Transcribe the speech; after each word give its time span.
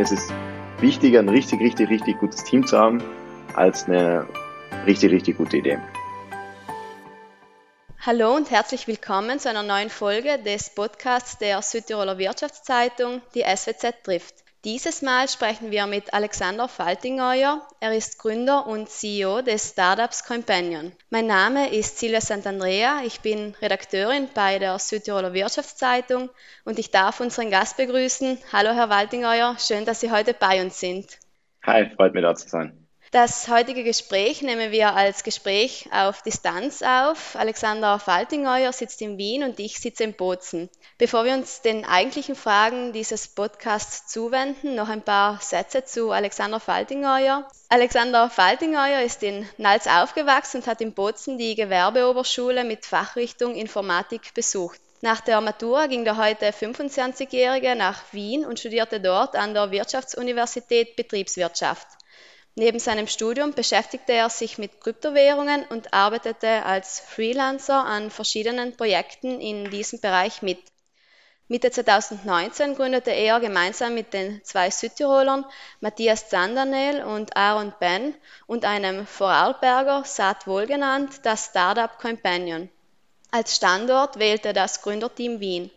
ist 0.00 0.12
es 0.12 0.32
wichtiger, 0.80 1.20
ein 1.20 1.28
richtig, 1.28 1.60
richtig, 1.60 1.90
richtig 1.90 2.18
gutes 2.18 2.42
Team 2.44 2.66
zu 2.66 2.78
haben, 2.78 3.02
als 3.54 3.84
eine 3.84 4.26
richtig, 4.86 5.12
richtig 5.12 5.36
gute 5.36 5.58
Idee. 5.58 5.78
Hallo 8.00 8.34
und 8.34 8.50
herzlich 8.50 8.88
willkommen 8.88 9.38
zu 9.38 9.50
einer 9.50 9.62
neuen 9.62 9.90
Folge 9.90 10.38
des 10.38 10.70
Podcasts 10.70 11.36
der 11.36 11.60
Südtiroler 11.60 12.16
Wirtschaftszeitung, 12.16 13.20
die 13.34 13.42
SWZ 13.42 14.02
trifft. 14.02 14.36
Dieses 14.64 15.00
Mal 15.00 15.26
sprechen 15.26 15.70
wir 15.70 15.86
mit 15.86 16.12
Alexander 16.12 16.68
Faltingeuer. 16.68 17.66
Er 17.80 17.96
ist 17.96 18.18
Gründer 18.18 18.66
und 18.66 18.90
CEO 18.90 19.40
des 19.40 19.70
Startups 19.70 20.22
Companion. 20.26 20.92
Mein 21.08 21.26
Name 21.26 21.72
ist 21.72 21.98
Silvia 21.98 22.20
Santandrea. 22.20 23.00
Ich 23.06 23.20
bin 23.20 23.54
Redakteurin 23.62 24.28
bei 24.34 24.58
der 24.58 24.78
Südtiroler 24.78 25.32
Wirtschaftszeitung 25.32 26.28
und 26.66 26.78
ich 26.78 26.90
darf 26.90 27.20
unseren 27.20 27.50
Gast 27.50 27.78
begrüßen. 27.78 28.36
Hallo, 28.52 28.72
Herr 28.74 28.88
Faltingeuer. 28.88 29.56
Schön, 29.58 29.86
dass 29.86 30.00
Sie 30.00 30.10
heute 30.10 30.34
bei 30.34 30.62
uns 30.62 30.78
sind. 30.78 31.06
Hi, 31.62 31.88
freut 31.96 32.12
mich 32.12 32.22
da 32.22 32.34
zu 32.34 32.46
sein. 32.46 32.79
Das 33.12 33.48
heutige 33.48 33.82
Gespräch 33.82 34.40
nehmen 34.40 34.70
wir 34.70 34.94
als 34.94 35.24
Gespräch 35.24 35.88
auf 35.90 36.22
Distanz 36.22 36.80
auf. 36.80 37.34
Alexander 37.34 37.98
Faltingeuer 37.98 38.72
sitzt 38.72 39.02
in 39.02 39.18
Wien 39.18 39.42
und 39.42 39.58
ich 39.58 39.80
sitze 39.80 40.04
in 40.04 40.14
Bozen. 40.14 40.70
Bevor 40.96 41.24
wir 41.24 41.34
uns 41.34 41.60
den 41.60 41.84
eigentlichen 41.84 42.36
Fragen 42.36 42.92
dieses 42.92 43.26
Podcasts 43.26 44.06
zuwenden, 44.06 44.76
noch 44.76 44.88
ein 44.88 45.02
paar 45.02 45.40
Sätze 45.40 45.84
zu 45.84 46.12
Alexander 46.12 46.60
Faltingeuer. 46.60 47.48
Alexander 47.68 48.30
Faltingeuer 48.30 49.00
ist 49.00 49.24
in 49.24 49.44
Nals 49.56 49.88
aufgewachsen 49.88 50.58
und 50.58 50.68
hat 50.68 50.80
in 50.80 50.94
Bozen 50.94 51.36
die 51.36 51.56
Gewerbeoberschule 51.56 52.62
mit 52.62 52.86
Fachrichtung 52.86 53.56
Informatik 53.56 54.34
besucht. 54.34 54.80
Nach 55.00 55.20
der 55.20 55.40
Matura 55.40 55.88
ging 55.88 56.04
der 56.04 56.16
heute 56.16 56.50
25-Jährige 56.50 57.74
nach 57.74 58.04
Wien 58.12 58.44
und 58.44 58.60
studierte 58.60 59.00
dort 59.00 59.34
an 59.34 59.52
der 59.52 59.72
Wirtschaftsuniversität 59.72 60.94
Betriebswirtschaft. 60.94 61.88
Neben 62.56 62.78
seinem 62.78 63.06
Studium 63.06 63.52
beschäftigte 63.52 64.12
er 64.12 64.28
sich 64.28 64.58
mit 64.58 64.80
Kryptowährungen 64.80 65.64
und 65.66 65.94
arbeitete 65.94 66.64
als 66.64 67.00
Freelancer 67.00 67.84
an 67.84 68.10
verschiedenen 68.10 68.76
Projekten 68.76 69.40
in 69.40 69.70
diesem 69.70 70.00
Bereich 70.00 70.42
mit. 70.42 70.58
Mitte 71.48 71.70
2019 71.70 72.76
gründete 72.76 73.10
er 73.10 73.40
gemeinsam 73.40 73.94
mit 73.94 74.12
den 74.12 74.40
zwei 74.44 74.70
Südtirolern 74.70 75.44
Matthias 75.80 76.28
Zandernel 76.28 77.02
und 77.02 77.36
Aaron 77.36 77.72
Ben 77.80 78.14
und 78.46 78.64
einem 78.64 79.06
Vorarlberger, 79.06 80.04
Saat 80.04 80.46
wohlgenannt, 80.46 81.24
das 81.24 81.46
Startup 81.46 81.98
Companion. 81.98 82.68
Als 83.32 83.56
Standort 83.56 84.18
wählte 84.18 84.52
das 84.52 84.82
Gründerteam 84.82 85.40
Wien. 85.40 85.70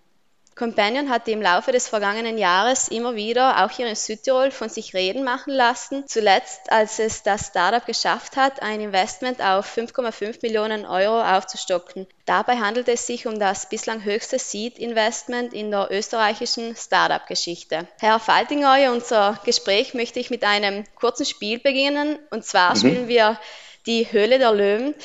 Companion 0.56 1.10
hatte 1.10 1.32
im 1.32 1.42
Laufe 1.42 1.72
des 1.72 1.88
vergangenen 1.88 2.38
Jahres 2.38 2.88
immer 2.88 3.16
wieder, 3.16 3.64
auch 3.64 3.72
hier 3.72 3.88
in 3.88 3.96
Südtirol, 3.96 4.52
von 4.52 4.70
sich 4.70 4.94
reden 4.94 5.24
machen 5.24 5.54
lassen. 5.54 6.06
Zuletzt, 6.08 6.72
als 6.72 7.00
es 7.00 7.24
das 7.24 7.48
Startup 7.48 7.86
geschafft 7.86 8.36
hat, 8.36 8.62
ein 8.62 8.80
Investment 8.82 9.42
auf 9.42 9.78
5,5 9.78 10.40
Millionen 10.42 10.86
Euro 10.86 11.22
aufzustocken. 11.22 12.08
Dabei 12.26 12.58
handelt 12.58 12.88
es 12.88 13.08
sich 13.08 13.26
um 13.26 13.40
das 13.40 13.68
bislang 13.68 14.04
höchste 14.04 14.40
Seed-Investment 14.40 15.54
in 15.54 15.72
der 15.72 15.90
österreichischen 15.92 16.76
Startup-Geschichte. 16.76 17.88
Herr 18.00 18.20
Faltingeuer, 18.20 18.92
unser 18.92 19.40
Gespräch 19.46 19.94
möchte 19.94 20.20
ich 20.20 20.30
mit 20.30 20.44
einem 20.44 20.84
kurzen 20.96 21.26
Spiel 21.26 21.60
beginnen. 21.60 22.20
Und 22.30 22.46
zwar 22.46 22.72
mhm. 22.72 22.80
spielen 22.80 23.08
wir 23.08 23.40
die 23.86 24.12
Höhle 24.12 24.40
der 24.40 24.52
Löwen. 24.54 24.96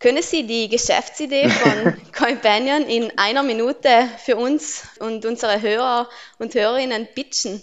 Können 0.00 0.22
Sie 0.22 0.46
die 0.46 0.68
Geschäftsidee 0.68 1.48
von 1.48 1.94
Companion 2.16 2.82
in 2.82 3.10
einer 3.16 3.42
Minute 3.42 3.88
für 4.24 4.36
uns 4.36 4.88
und 5.00 5.26
unsere 5.26 5.60
Hörer 5.60 6.08
und 6.38 6.54
Hörerinnen 6.54 7.08
pitchen? 7.16 7.60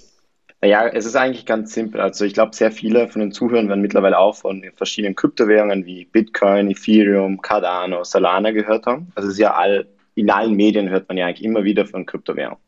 Ja, 0.61 0.85
es 0.85 1.05
ist 1.05 1.15
eigentlich 1.15 1.45
ganz 1.45 1.73
simpel. 1.73 2.01
Also 2.01 2.25
ich 2.25 2.33
glaube, 2.33 2.53
sehr 2.53 2.73
viele 2.73 3.07
von 3.07 3.21
den 3.21 3.31
Zuhörern 3.31 3.69
werden 3.69 3.81
mittlerweile 3.81 4.17
auch 4.17 4.35
von 4.35 4.65
verschiedenen 4.75 5.15
Kryptowährungen 5.15 5.85
wie 5.85 6.05
Bitcoin, 6.05 6.69
Ethereum, 6.71 7.41
Cardano, 7.41 8.03
Solana 8.03 8.51
gehört 8.51 8.85
haben. 8.85 9.13
Also 9.15 9.29
es 9.29 9.35
ist 9.35 9.39
ja 9.39 9.53
all, 9.53 9.87
in 10.15 10.29
allen 10.29 10.55
Medien 10.55 10.89
hört 10.89 11.07
man 11.07 11.17
ja 11.17 11.27
eigentlich 11.27 11.45
immer 11.45 11.63
wieder 11.63 11.85
von 11.85 12.05
Kryptowährungen. 12.05 12.59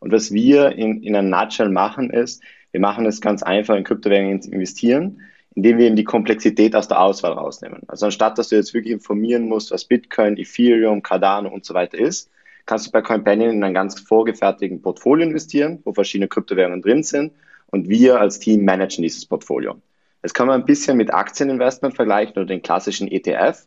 Und 0.00 0.12
was 0.12 0.32
wir 0.32 0.72
in, 0.72 1.02
in 1.02 1.14
einer 1.14 1.28
Nutshell 1.28 1.68
machen 1.68 2.08
ist, 2.08 2.42
wir 2.70 2.80
machen 2.80 3.04
es 3.04 3.20
ganz 3.20 3.42
einfach, 3.42 3.76
in 3.76 3.84
Kryptowährungen 3.84 4.40
zu 4.40 4.50
investieren 4.50 5.20
indem 5.54 5.78
wir 5.78 5.86
eben 5.86 5.96
die 5.96 6.04
Komplexität 6.04 6.74
aus 6.74 6.88
der 6.88 7.00
Auswahl 7.00 7.32
rausnehmen. 7.32 7.82
Also 7.88 8.06
anstatt, 8.06 8.38
dass 8.38 8.48
du 8.48 8.56
jetzt 8.56 8.74
wirklich 8.74 8.92
informieren 8.92 9.48
musst, 9.48 9.70
was 9.70 9.84
Bitcoin, 9.84 10.36
Ethereum, 10.36 11.02
Cardano 11.02 11.50
und 11.50 11.64
so 11.64 11.74
weiter 11.74 11.98
ist, 11.98 12.30
kannst 12.66 12.86
du 12.86 12.90
bei 12.90 13.02
Companion 13.02 13.50
in 13.50 13.64
einen 13.64 13.74
ganz 13.74 14.00
vorgefertigten 14.00 14.80
Portfolio 14.80 15.26
investieren, 15.26 15.80
wo 15.84 15.92
verschiedene 15.92 16.28
Kryptowährungen 16.28 16.80
drin 16.80 17.02
sind 17.02 17.32
und 17.70 17.88
wir 17.88 18.20
als 18.20 18.38
Team 18.38 18.64
managen 18.64 19.02
dieses 19.02 19.26
Portfolio. 19.26 19.76
Das 20.22 20.32
kann 20.32 20.46
man 20.46 20.60
ein 20.60 20.66
bisschen 20.66 20.96
mit 20.96 21.12
Aktieninvestment 21.12 21.94
vergleichen 21.94 22.36
oder 22.36 22.46
den 22.46 22.62
klassischen 22.62 23.10
ETF, 23.10 23.66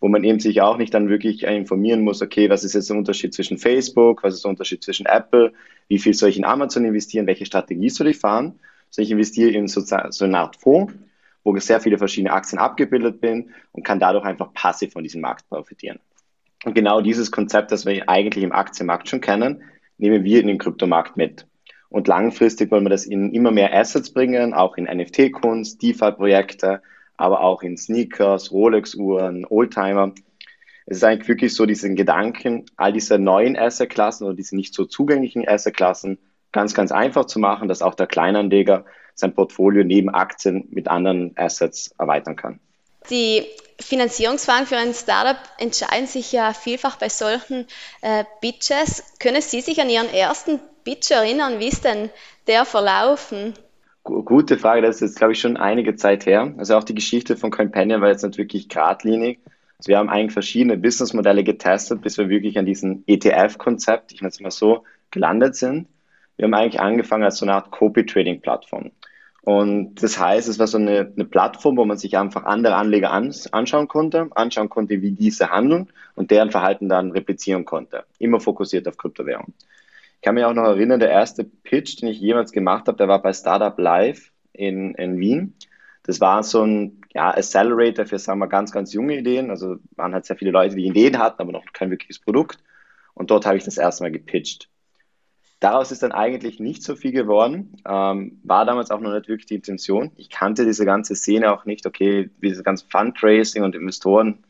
wo 0.00 0.08
man 0.08 0.24
eben 0.24 0.40
sich 0.40 0.60
auch 0.60 0.76
nicht 0.76 0.92
dann 0.92 1.08
wirklich 1.08 1.44
informieren 1.44 2.02
muss, 2.02 2.20
okay, 2.20 2.50
was 2.50 2.64
ist 2.64 2.74
jetzt 2.74 2.90
der 2.90 2.96
Unterschied 2.96 3.32
zwischen 3.32 3.58
Facebook, 3.58 4.24
was 4.24 4.34
ist 4.34 4.44
der 4.44 4.50
Unterschied 4.50 4.82
zwischen 4.82 5.06
Apple, 5.06 5.52
wie 5.88 5.98
viel 5.98 6.14
soll 6.14 6.30
ich 6.30 6.36
in 6.36 6.44
Amazon 6.44 6.84
investieren, 6.84 7.26
welche 7.26 7.46
Strategie 7.46 7.90
soll 7.90 8.08
ich 8.08 8.18
fahren, 8.18 8.58
sondern 8.90 9.06
ich 9.06 9.12
investiere 9.12 9.50
in 9.52 9.68
so, 9.68 9.80
so 9.80 10.24
eine 10.24 10.38
Art 10.38 10.56
Fonds, 10.56 10.92
wo 11.44 11.56
sehr 11.58 11.80
viele 11.80 11.98
verschiedene 11.98 12.32
Aktien 12.32 12.58
abgebildet 12.58 13.20
bin 13.20 13.50
und 13.72 13.84
kann 13.84 14.00
dadurch 14.00 14.24
einfach 14.24 14.52
passiv 14.54 14.92
von 14.92 15.02
diesem 15.02 15.20
Markt 15.20 15.48
profitieren. 15.48 16.00
Und 16.64 16.74
genau 16.74 17.02
dieses 17.02 17.30
Konzept, 17.30 17.70
das 17.70 17.84
wir 17.84 18.08
eigentlich 18.08 18.42
im 18.42 18.52
Aktienmarkt 18.52 19.08
schon 19.08 19.20
kennen, 19.20 19.62
nehmen 19.98 20.24
wir 20.24 20.40
in 20.40 20.48
den 20.48 20.58
Kryptomarkt 20.58 21.16
mit. 21.16 21.46
Und 21.90 22.08
langfristig 22.08 22.70
wollen 22.70 22.84
wir 22.84 22.90
das 22.90 23.06
in 23.06 23.32
immer 23.32 23.52
mehr 23.52 23.72
Assets 23.72 24.10
bringen, 24.10 24.54
auch 24.54 24.76
in 24.76 24.84
NFT-Kunst, 24.84 25.80
DeFi-Projekte, 25.82 26.82
aber 27.16 27.40
auch 27.42 27.62
in 27.62 27.76
Sneakers, 27.76 28.50
Rolex-Uhren, 28.50 29.46
Oldtimer. 29.48 30.12
Es 30.86 30.96
ist 30.96 31.04
eigentlich 31.04 31.28
wirklich 31.28 31.54
so 31.54 31.66
diesen 31.66 31.94
Gedanken, 31.94 32.64
all 32.76 32.92
diese 32.92 33.18
neuen 33.18 33.56
Asset-Klassen 33.56 34.24
oder 34.24 34.34
diese 34.34 34.56
nicht 34.56 34.74
so 34.74 34.86
zugänglichen 34.86 35.46
Asset-Klassen 35.46 36.18
ganz, 36.50 36.74
ganz 36.74 36.90
einfach 36.90 37.26
zu 37.26 37.38
machen, 37.38 37.68
dass 37.68 37.82
auch 37.82 37.94
der 37.94 38.06
Kleinanleger 38.06 38.84
sein 39.14 39.34
Portfolio 39.34 39.84
neben 39.84 40.10
Aktien 40.10 40.68
mit 40.70 40.88
anderen 40.88 41.32
Assets 41.36 41.94
erweitern 41.98 42.36
kann. 42.36 42.60
Die 43.10 43.44
Finanzierungsfragen 43.80 44.66
für 44.66 44.76
ein 44.76 44.94
Startup 44.94 45.36
entscheiden 45.58 46.06
sich 46.06 46.32
ja 46.32 46.52
vielfach 46.52 46.96
bei 46.96 47.08
solchen 47.08 47.66
äh, 48.00 48.24
Pitches. 48.40 49.02
Können 49.18 49.42
Sie 49.42 49.60
sich 49.60 49.80
an 49.80 49.90
Ihren 49.90 50.08
ersten 50.12 50.60
Pitch 50.84 51.10
erinnern? 51.10 51.58
Wie 51.58 51.68
ist 51.68 51.84
denn 51.84 52.10
der 52.46 52.64
verlaufen? 52.64 53.54
Gute 54.04 54.58
Frage, 54.58 54.82
das 54.82 54.96
ist 54.96 55.00
jetzt, 55.00 55.16
glaube 55.16 55.32
ich, 55.32 55.40
schon 55.40 55.56
einige 55.56 55.96
Zeit 55.96 56.26
her. 56.26 56.52
Also 56.58 56.76
auch 56.76 56.84
die 56.84 56.94
Geschichte 56.94 57.36
von 57.36 57.50
Companion 57.50 58.02
war 58.02 58.10
jetzt 58.10 58.22
nicht 58.22 58.36
wirklich 58.36 58.68
geradlinig. 58.68 59.40
Also 59.78 59.88
wir 59.88 59.98
haben 59.98 60.10
eigentlich 60.10 60.32
verschiedene 60.32 60.76
Businessmodelle 60.76 61.42
getestet, 61.42 62.02
bis 62.02 62.18
wir 62.18 62.28
wirklich 62.28 62.58
an 62.58 62.66
diesem 62.66 63.02
ETF-Konzept, 63.06 64.12
ich 64.12 64.20
nenne 64.20 64.30
es 64.30 64.40
mal 64.40 64.50
so, 64.50 64.84
gelandet 65.10 65.56
sind. 65.56 65.88
Wir 66.36 66.44
haben 66.44 66.54
eigentlich 66.54 66.80
angefangen 66.80 67.24
als 67.24 67.38
so 67.38 67.46
eine 67.46 67.54
Art 67.54 67.70
Copy-Trading-Plattform. 67.70 68.90
Und 69.42 70.02
das 70.02 70.18
heißt, 70.18 70.48
es 70.48 70.58
war 70.58 70.66
so 70.66 70.78
eine, 70.78 71.12
eine 71.14 71.26
Plattform, 71.26 71.76
wo 71.76 71.84
man 71.84 71.98
sich 71.98 72.16
einfach 72.16 72.44
andere 72.44 72.76
Anleger 72.76 73.12
ans, 73.12 73.52
anschauen 73.52 73.88
konnte, 73.88 74.28
anschauen 74.34 74.70
konnte, 74.70 75.02
wie 75.02 75.12
diese 75.12 75.50
handeln 75.50 75.92
und 76.14 76.30
deren 76.30 76.50
Verhalten 76.50 76.88
dann 76.88 77.12
replizieren 77.12 77.66
konnte. 77.66 78.04
Immer 78.18 78.40
fokussiert 78.40 78.88
auf 78.88 78.96
Kryptowährung. 78.96 79.52
Ich 80.16 80.22
kann 80.22 80.34
mich 80.34 80.44
auch 80.44 80.54
noch 80.54 80.64
erinnern, 80.64 80.98
der 80.98 81.10
erste 81.10 81.44
Pitch, 81.44 82.00
den 82.00 82.08
ich 82.08 82.18
jemals 82.20 82.52
gemacht 82.52 82.88
habe, 82.88 82.96
der 82.96 83.08
war 83.08 83.20
bei 83.20 83.34
Startup 83.34 83.78
Live 83.78 84.30
in, 84.54 84.94
in 84.94 85.18
Wien. 85.18 85.54
Das 86.04 86.22
war 86.22 86.42
so 86.42 86.62
ein 86.62 87.02
ja, 87.12 87.30
Accelerator 87.30 88.06
für, 88.06 88.18
sagen 88.18 88.38
wir, 88.38 88.48
ganz, 88.48 88.72
ganz 88.72 88.94
junge 88.94 89.18
Ideen. 89.18 89.50
Also 89.50 89.76
waren 89.96 90.14
halt 90.14 90.24
sehr 90.24 90.36
viele 90.36 90.52
Leute, 90.52 90.76
die 90.76 90.86
Ideen 90.86 91.18
hatten, 91.18 91.42
aber 91.42 91.52
noch 91.52 91.64
kein 91.74 91.90
wirkliches 91.90 92.18
Produkt. 92.18 92.58
Und 93.12 93.30
dort 93.30 93.44
habe 93.44 93.58
ich 93.58 93.64
das 93.64 93.76
erste 93.76 94.04
Mal 94.04 94.10
gepitcht. 94.10 94.70
Daraus 95.64 95.90
ist 95.90 96.02
dann 96.02 96.12
eigentlich 96.12 96.60
nicht 96.60 96.82
so 96.82 96.94
viel 96.94 97.12
geworden. 97.12 97.72
Ähm, 97.88 98.38
war 98.44 98.66
damals 98.66 98.90
auch 98.90 99.00
noch 99.00 99.14
nicht 99.14 99.28
wirklich 99.28 99.46
die 99.46 99.54
Intention. 99.54 100.10
Ich 100.18 100.28
kannte 100.28 100.66
diese 100.66 100.84
ganze 100.84 101.16
Szene 101.16 101.50
auch 101.50 101.64
nicht. 101.64 101.86
Okay, 101.86 102.28
dieses 102.42 102.62
ganze 102.62 102.84
Fundraising 102.86 103.62
und 103.62 103.74
Investoren, 103.74 104.44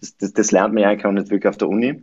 das, 0.00 0.16
das, 0.16 0.32
das 0.32 0.50
lernt 0.50 0.74
man 0.74 0.82
ja 0.82 0.88
eigentlich 0.88 1.06
auch 1.06 1.12
nicht 1.12 1.30
wirklich 1.30 1.48
auf 1.48 1.56
der 1.56 1.68
Uni. 1.68 2.02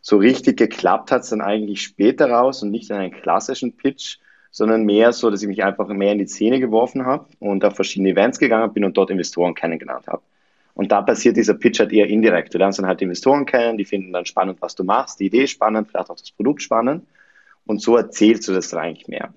So 0.00 0.16
richtig 0.16 0.56
geklappt 0.56 1.12
hat 1.12 1.24
es 1.24 1.28
dann 1.28 1.42
eigentlich 1.42 1.82
später 1.82 2.30
raus 2.30 2.62
und 2.62 2.70
nicht 2.70 2.88
in 2.88 2.96
einen 2.96 3.12
klassischen 3.12 3.76
Pitch, 3.76 4.20
sondern 4.50 4.84
mehr 4.84 5.12
so, 5.12 5.28
dass 5.28 5.42
ich 5.42 5.48
mich 5.48 5.62
einfach 5.62 5.86
mehr 5.88 6.12
in 6.12 6.18
die 6.18 6.26
Szene 6.26 6.60
geworfen 6.60 7.04
habe 7.04 7.26
und 7.40 7.62
auf 7.62 7.74
verschiedene 7.74 8.08
Events 8.08 8.38
gegangen 8.38 8.72
bin 8.72 8.86
und 8.86 8.96
dort 8.96 9.10
Investoren 9.10 9.54
kennengelernt 9.54 10.06
habe. 10.06 10.22
Und 10.72 10.92
da 10.92 11.02
passiert 11.02 11.36
dieser 11.36 11.52
Pitch 11.52 11.78
halt 11.78 11.92
eher 11.92 12.06
indirekt. 12.06 12.54
Du 12.54 12.58
lernst 12.58 12.78
dann 12.78 12.86
halt 12.86 13.02
Investoren 13.02 13.44
kennen, 13.44 13.76
die 13.76 13.84
finden 13.84 14.14
dann 14.14 14.24
spannend, 14.24 14.62
was 14.62 14.74
du 14.74 14.82
machst, 14.82 15.20
die 15.20 15.26
Idee 15.26 15.46
spannend, 15.46 15.88
vielleicht 15.88 16.08
auch 16.08 16.16
das 16.16 16.30
Produkt 16.30 16.62
spannend. 16.62 17.04
Und 17.66 17.82
so 17.82 17.96
erzählst 17.96 18.48
du 18.48 18.52
das 18.52 18.72
eigentlich 18.74 19.08
mehr. 19.08 19.34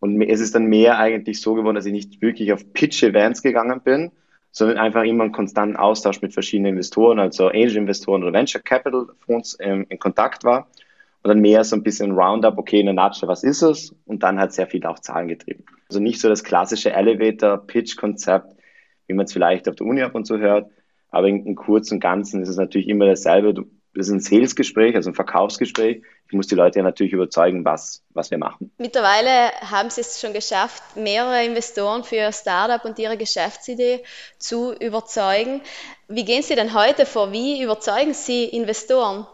Und 0.00 0.20
es 0.22 0.40
ist 0.40 0.54
dann 0.54 0.64
mehr 0.64 0.98
eigentlich 0.98 1.40
so 1.40 1.54
geworden, 1.54 1.76
dass 1.76 1.86
ich 1.86 1.92
nicht 1.92 2.20
wirklich 2.22 2.52
auf 2.52 2.72
Pitch-Events 2.72 3.42
gegangen 3.42 3.80
bin, 3.82 4.10
sondern 4.50 4.78
einfach 4.78 5.04
immer 5.04 5.24
einen 5.24 5.32
konstanten 5.32 5.76
Austausch 5.76 6.20
mit 6.22 6.32
verschiedenen 6.32 6.70
Investoren, 6.70 7.18
also 7.18 7.48
Angel-Investoren 7.48 8.22
oder 8.22 8.32
Venture 8.32 8.60
Capital 8.60 9.06
Fonds 9.20 9.56
ähm, 9.60 9.86
in 9.88 9.98
Kontakt 9.98 10.44
war 10.44 10.68
und 11.22 11.28
dann 11.28 11.40
mehr 11.40 11.62
so 11.64 11.76
ein 11.76 11.82
bisschen 11.82 12.12
Roundup, 12.12 12.58
okay, 12.58 12.80
in 12.80 12.86
der 12.86 12.94
Nutshell, 12.94 13.28
was 13.28 13.44
ist 13.44 13.62
es? 13.62 13.94
Und 14.04 14.22
dann 14.22 14.40
halt 14.40 14.52
sehr 14.52 14.66
viel 14.66 14.84
auch 14.86 14.98
Zahlen 14.98 15.28
getrieben. 15.28 15.64
Also 15.88 16.00
nicht 16.00 16.20
so 16.20 16.28
das 16.28 16.42
klassische 16.42 16.92
Elevator-Pitch-Konzept, 16.92 18.56
wie 19.06 19.14
man 19.14 19.26
es 19.26 19.32
vielleicht 19.32 19.68
auf 19.68 19.76
der 19.76 19.86
Uni 19.86 20.02
ab 20.02 20.14
und 20.14 20.26
zu 20.26 20.38
hört, 20.38 20.70
aber 21.10 21.28
in, 21.28 21.46
in 21.46 21.54
kurz 21.54 21.92
und 21.92 22.00
Ganzen 22.00 22.42
ist 22.42 22.48
es 22.48 22.56
natürlich 22.56 22.88
immer 22.88 23.06
dasselbe. 23.06 23.54
Du, 23.54 23.66
das 23.94 24.08
ist 24.08 24.12
ein 24.12 24.20
Sales-Gespräch, 24.20 24.96
also 24.96 25.10
ein 25.10 25.14
Verkaufsgespräch. 25.14 26.02
Ich 26.28 26.32
muss 26.32 26.46
die 26.46 26.54
Leute 26.54 26.78
ja 26.78 26.82
natürlich 26.82 27.12
überzeugen, 27.12 27.64
was, 27.64 28.02
was 28.10 28.30
wir 28.30 28.38
machen. 28.38 28.72
Mittlerweile 28.78 29.50
haben 29.60 29.90
Sie 29.90 30.00
es 30.00 30.18
schon 30.20 30.32
geschafft, 30.32 30.82
mehrere 30.96 31.44
Investoren 31.44 32.02
für 32.02 32.16
Ihr 32.16 32.32
Startup 32.32 32.82
und 32.86 32.98
Ihre 32.98 33.18
Geschäftsidee 33.18 34.02
zu 34.38 34.72
überzeugen. 34.72 35.60
Wie 36.08 36.24
gehen 36.24 36.42
Sie 36.42 36.54
denn 36.54 36.72
heute 36.72 37.04
vor? 37.04 37.32
Wie 37.32 37.62
überzeugen 37.62 38.14
Sie 38.14 38.44
Investoren? 38.44 39.26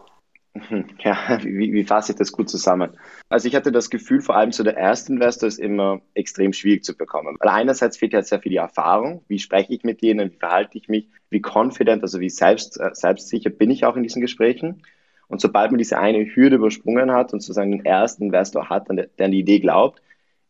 Ja, 0.98 1.38
wie, 1.42 1.72
wie 1.72 1.84
fasse 1.84 2.12
ich 2.12 2.18
das 2.18 2.32
gut 2.32 2.48
zusammen? 2.48 2.90
Also 3.28 3.48
ich 3.48 3.54
hatte 3.54 3.72
das 3.72 3.90
Gefühl, 3.90 4.20
vor 4.20 4.36
allem 4.36 4.52
so 4.52 4.62
der 4.64 4.76
erste 4.76 5.12
Investor 5.12 5.48
ist 5.48 5.58
immer 5.58 6.00
extrem 6.14 6.52
schwierig 6.52 6.84
zu 6.84 6.96
bekommen. 6.96 7.36
Weil 7.40 7.50
einerseits 7.50 7.96
fehlt 7.96 8.12
ja 8.12 8.22
sehr 8.22 8.40
viel 8.40 8.50
die 8.50 8.56
Erfahrung. 8.56 9.22
Wie 9.28 9.38
spreche 9.38 9.72
ich 9.74 9.84
mit 9.84 10.02
denen? 10.02 10.30
Wie 10.32 10.36
verhalte 10.36 10.78
ich 10.78 10.88
mich? 10.88 11.08
Wie 11.30 11.42
confident, 11.42 12.02
also 12.02 12.20
wie 12.20 12.30
selbst, 12.30 12.80
äh, 12.80 12.90
selbstsicher 12.92 13.50
bin 13.50 13.70
ich 13.70 13.84
auch 13.84 13.96
in 13.96 14.02
diesen 14.02 14.22
Gesprächen? 14.22 14.82
Und 15.28 15.40
sobald 15.40 15.70
man 15.70 15.78
diese 15.78 15.98
eine 15.98 16.24
Hürde 16.24 16.56
übersprungen 16.56 17.12
hat 17.12 17.32
und 17.32 17.40
sozusagen 17.40 17.70
den 17.70 17.84
ersten 17.84 18.24
Investor 18.24 18.70
hat, 18.70 18.88
der 18.88 19.08
an 19.18 19.30
die 19.30 19.40
Idee 19.40 19.60
glaubt, 19.60 20.02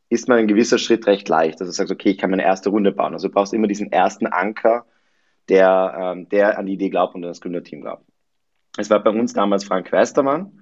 ist 0.09 0.29
man 0.29 0.39
ein 0.39 0.49
gewisser 0.49 0.79
Schritt 0.79 1.07
recht 1.07 1.29
leicht. 1.29 1.61
Also 1.61 1.67
du 1.67 1.73
sagst, 1.73 1.93
okay, 1.93 2.11
ich 2.11 2.19
kann 2.19 2.31
meine 2.31 2.45
erste 2.45 2.71
Runde 2.71 2.93
bauen. 2.93 3.13
Also 3.13 3.29
du 3.29 3.35
brauchst 3.35 3.53
immer 3.53 3.67
diesen 3.67 3.93
ersten 3.93 4.27
Anker, 4.27 4.87
der, 5.49 6.15
ähm, 6.17 6.29
der 6.29 6.59
an 6.59 6.67
die 6.67 6.75
Idee 6.75 6.91
glaubt 6.91 7.15
und 7.15 7.25
an 7.25 7.31
das 7.31 7.41
Gründerteam 7.41 7.83
glaubt. 7.83 8.05
Es 8.79 8.91
war 8.91 9.03
bei 9.03 9.11
uns 9.11 9.33
damals 9.33 9.65
Frank 9.65 9.91
Westermann 9.91 10.53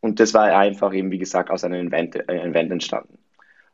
und 0.00 0.18
das 0.18 0.32
war 0.32 0.44
einfach 0.44 0.94
eben, 0.94 1.10
wie 1.10 1.18
gesagt, 1.18 1.50
aus 1.50 1.62
einem 1.62 1.88
Event, 1.88 2.16
äh, 2.16 2.38
entstanden. 2.38 3.18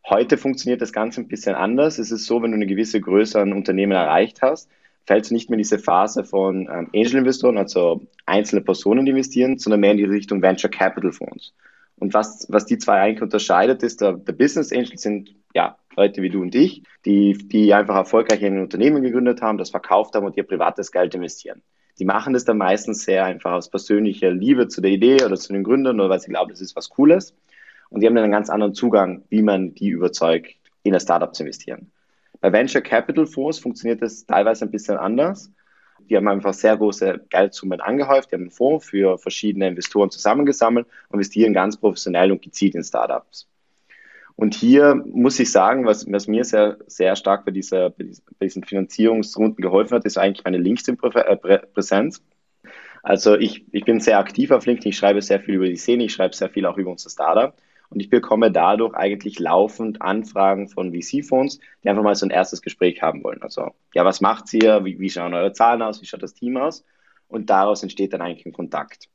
Heute 0.09 0.39
funktioniert 0.39 0.83
das 0.83 0.93
Ganze 0.93 1.21
ein 1.21 1.29
bisschen 1.29 1.55
anders. 1.55 2.01
Es 2.01 2.11
ist 2.11 2.27
so, 2.27 2.43
wenn 2.43 2.51
du 2.51 2.57
eine 2.57 2.67
gewisse 2.67 3.01
Größe 3.01 3.41
an 3.41 3.53
Unternehmen 3.53 3.93
erreicht 3.93 4.43
hast, 4.43 4.69
fällst 5.07 5.31
du 5.31 5.35
nicht 5.35 5.51
mehr 5.51 5.55
in 5.55 5.63
diese 5.63 5.79
Phase 5.79 6.25
von 6.25 6.63
ähm, 6.63 6.91
Angel-Investoren, 6.93 7.59
also 7.59 8.01
einzelne 8.27 8.63
Personen 8.63 9.07
investieren, 9.07 9.57
sondern 9.59 9.81
mehr 9.81 9.93
in 9.93 9.99
die 9.99 10.05
Richtung 10.05 10.43
Venture 10.43 10.71
Capital 10.71 11.13
Fonds. 11.13 11.55
Und 11.97 12.13
was, 12.13 12.47
was 12.51 12.67
die 12.67 12.79
zwei 12.79 13.01
eigentlich 13.01 13.23
unterscheidet, 13.23 13.85
ist, 13.85 14.01
der, 14.01 14.15
der 14.15 14.33
Business 14.33 14.73
Angels 14.73 15.01
sind 15.03 15.31
ja 15.55 15.77
Leute 15.97 16.23
wie 16.23 16.31
du 16.31 16.43
und 16.43 16.57
ich, 16.57 16.83
die, 17.05 17.35
die 17.35 17.73
einfach 17.73 17.95
erfolgreich 17.95 18.45
ein 18.45 18.59
Unternehmen 18.59 19.03
gegründet 19.05 19.43
haben, 19.43 19.59
das 19.59 19.71
verkauft 19.71 20.17
haben 20.17 20.27
und 20.27 20.37
ihr 20.37 20.43
privates 20.43 20.91
Geld 20.91 21.15
investieren 21.15 21.63
die 22.01 22.07
machen 22.07 22.33
das 22.33 22.45
dann 22.45 22.57
meistens 22.57 23.05
sehr 23.05 23.27
einfach 23.27 23.53
aus 23.53 23.69
persönlicher 23.69 24.31
Liebe 24.31 24.69
zu 24.69 24.81
der 24.81 24.91
Idee 24.91 25.23
oder 25.23 25.37
zu 25.37 25.53
den 25.53 25.63
Gründern 25.63 26.01
oder 26.01 26.09
weil 26.09 26.21
sie 26.21 26.31
glauben, 26.31 26.51
das 26.51 26.63
ist 26.63 26.75
was 26.75 26.89
Cooles. 26.89 27.35
Und 27.91 28.01
die 28.01 28.07
haben 28.07 28.15
dann 28.15 28.25
einen 28.25 28.33
ganz 28.33 28.49
anderen 28.49 28.73
Zugang, 28.73 29.23
wie 29.29 29.43
man 29.43 29.75
die 29.75 29.91
überzeugt, 29.91 30.55
in 30.83 30.95
ein 30.95 31.01
Startup 31.01 31.35
zu 31.35 31.43
investieren. 31.43 31.93
Bei 32.41 32.51
Venture 32.51 32.81
Capital 32.81 33.27
Fonds 33.27 33.59
funktioniert 33.59 34.01
das 34.01 34.25
teilweise 34.25 34.65
ein 34.65 34.71
bisschen 34.71 34.97
anders. 34.97 35.53
Die 36.09 36.17
haben 36.17 36.27
einfach 36.27 36.55
sehr 36.55 36.75
große 36.75 37.27
Geldsummen 37.29 37.83
angehäuft, 37.83 38.31
die 38.31 38.37
haben 38.37 38.45
einen 38.45 38.51
Fonds 38.51 38.87
für 38.87 39.19
verschiedene 39.19 39.69
Investoren 39.69 40.11
zusammengesammelt 40.11 40.87
und 41.09 41.17
investieren 41.17 41.53
ganz 41.53 41.77
professionell 41.77 42.33
und 42.33 42.41
gezielt 42.41 42.75
in 42.75 42.83
Startups. 42.83 43.50
Und 44.41 44.55
hier 44.55 44.95
muss 44.95 45.39
ich 45.39 45.53
sagen, 45.53 45.85
was, 45.85 46.11
was 46.11 46.27
mir 46.27 46.45
sehr, 46.45 46.79
sehr 46.87 47.15
stark 47.15 47.45
bei, 47.45 47.51
dieser, 47.51 47.91
bei 47.91 48.07
diesen 48.41 48.65
Finanzierungsrunden 48.65 49.61
geholfen 49.61 49.95
hat, 49.95 50.07
ist 50.07 50.17
eigentlich 50.17 50.45
meine 50.45 50.57
LinkedIn-Präsenz. 50.57 52.23
Also 53.03 53.37
ich, 53.37 53.67
ich 53.71 53.85
bin 53.85 54.01
sehr 54.01 54.19
aktiv 54.19 54.51
auf 54.51 54.65
LinkedIn, 54.65 54.93
ich 54.93 54.97
schreibe 54.97 55.21
sehr 55.21 55.41
viel 55.41 55.57
über 55.57 55.67
die 55.67 55.77
Szene, 55.77 56.05
ich 56.05 56.15
schreibe 56.15 56.35
sehr 56.35 56.49
viel 56.49 56.65
auch 56.65 56.79
über 56.79 56.91
unser 56.91 57.11
Startup. 57.11 57.55
Und 57.91 58.01
ich 58.01 58.09
bekomme 58.09 58.51
dadurch 58.51 58.95
eigentlich 58.95 59.39
laufend 59.39 60.01
Anfragen 60.01 60.69
von 60.69 60.95
VC-Fonds, 60.95 61.61
die 61.85 61.91
einfach 61.91 62.03
mal 62.03 62.15
so 62.15 62.25
ein 62.25 62.31
erstes 62.31 62.63
Gespräch 62.63 63.03
haben 63.03 63.23
wollen. 63.23 63.43
Also, 63.43 63.73
ja, 63.93 64.07
was 64.07 64.23
macht 64.23 64.55
ihr? 64.55 64.87
Wie, 64.87 64.99
wie 64.99 65.11
schauen 65.11 65.35
eure 65.35 65.53
Zahlen 65.53 65.83
aus? 65.83 66.01
Wie 66.01 66.07
schaut 66.07 66.23
das 66.23 66.33
Team 66.33 66.57
aus? 66.57 66.83
Und 67.29 67.51
daraus 67.51 67.83
entsteht 67.83 68.15
dann 68.15 68.23
eigentlich 68.23 68.47
ein 68.47 68.55
Kontakt. 68.55 69.11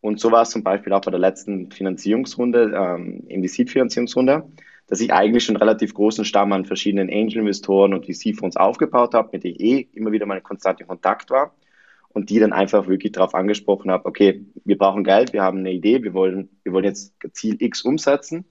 Und 0.00 0.20
so 0.20 0.30
war 0.30 0.42
es 0.42 0.50
zum 0.50 0.62
Beispiel 0.62 0.92
auch 0.92 1.00
bei 1.00 1.10
der 1.10 1.20
letzten 1.20 1.70
Finanzierungsrunde, 1.70 2.72
ähm, 2.74 3.24
in 3.28 3.42
die 3.42 3.48
Seed-Finanzierungsrunde, 3.48 4.44
dass 4.86 5.00
ich 5.00 5.12
eigentlich 5.12 5.44
schon 5.44 5.56
relativ 5.56 5.92
großen 5.94 6.24
Stamm 6.24 6.52
an 6.52 6.64
verschiedenen 6.64 7.10
Angel-Investoren 7.10 7.94
und 7.94 8.06
VC-Fonds 8.06 8.56
aufgebaut 8.56 9.14
habe, 9.14 9.30
mit 9.32 9.44
denen 9.44 9.56
ich 9.56 9.60
eh 9.60 9.88
immer 9.92 10.12
wieder 10.12 10.26
mal 10.26 10.40
konstant 10.40 10.80
in 10.80 10.86
Kontakt 10.86 11.30
war 11.30 11.54
und 12.10 12.30
die 12.30 12.38
dann 12.38 12.52
einfach 12.52 12.88
wirklich 12.88 13.12
darauf 13.12 13.34
angesprochen 13.34 13.90
habe, 13.90 14.06
okay, 14.06 14.44
wir 14.64 14.78
brauchen 14.78 15.04
Geld, 15.04 15.32
wir 15.32 15.42
haben 15.42 15.58
eine 15.58 15.72
Idee, 15.72 16.02
wir 16.02 16.14
wollen, 16.14 16.48
wir 16.62 16.72
wollen 16.72 16.84
jetzt 16.84 17.14
Ziel 17.32 17.56
X 17.60 17.82
umsetzen. 17.82 18.44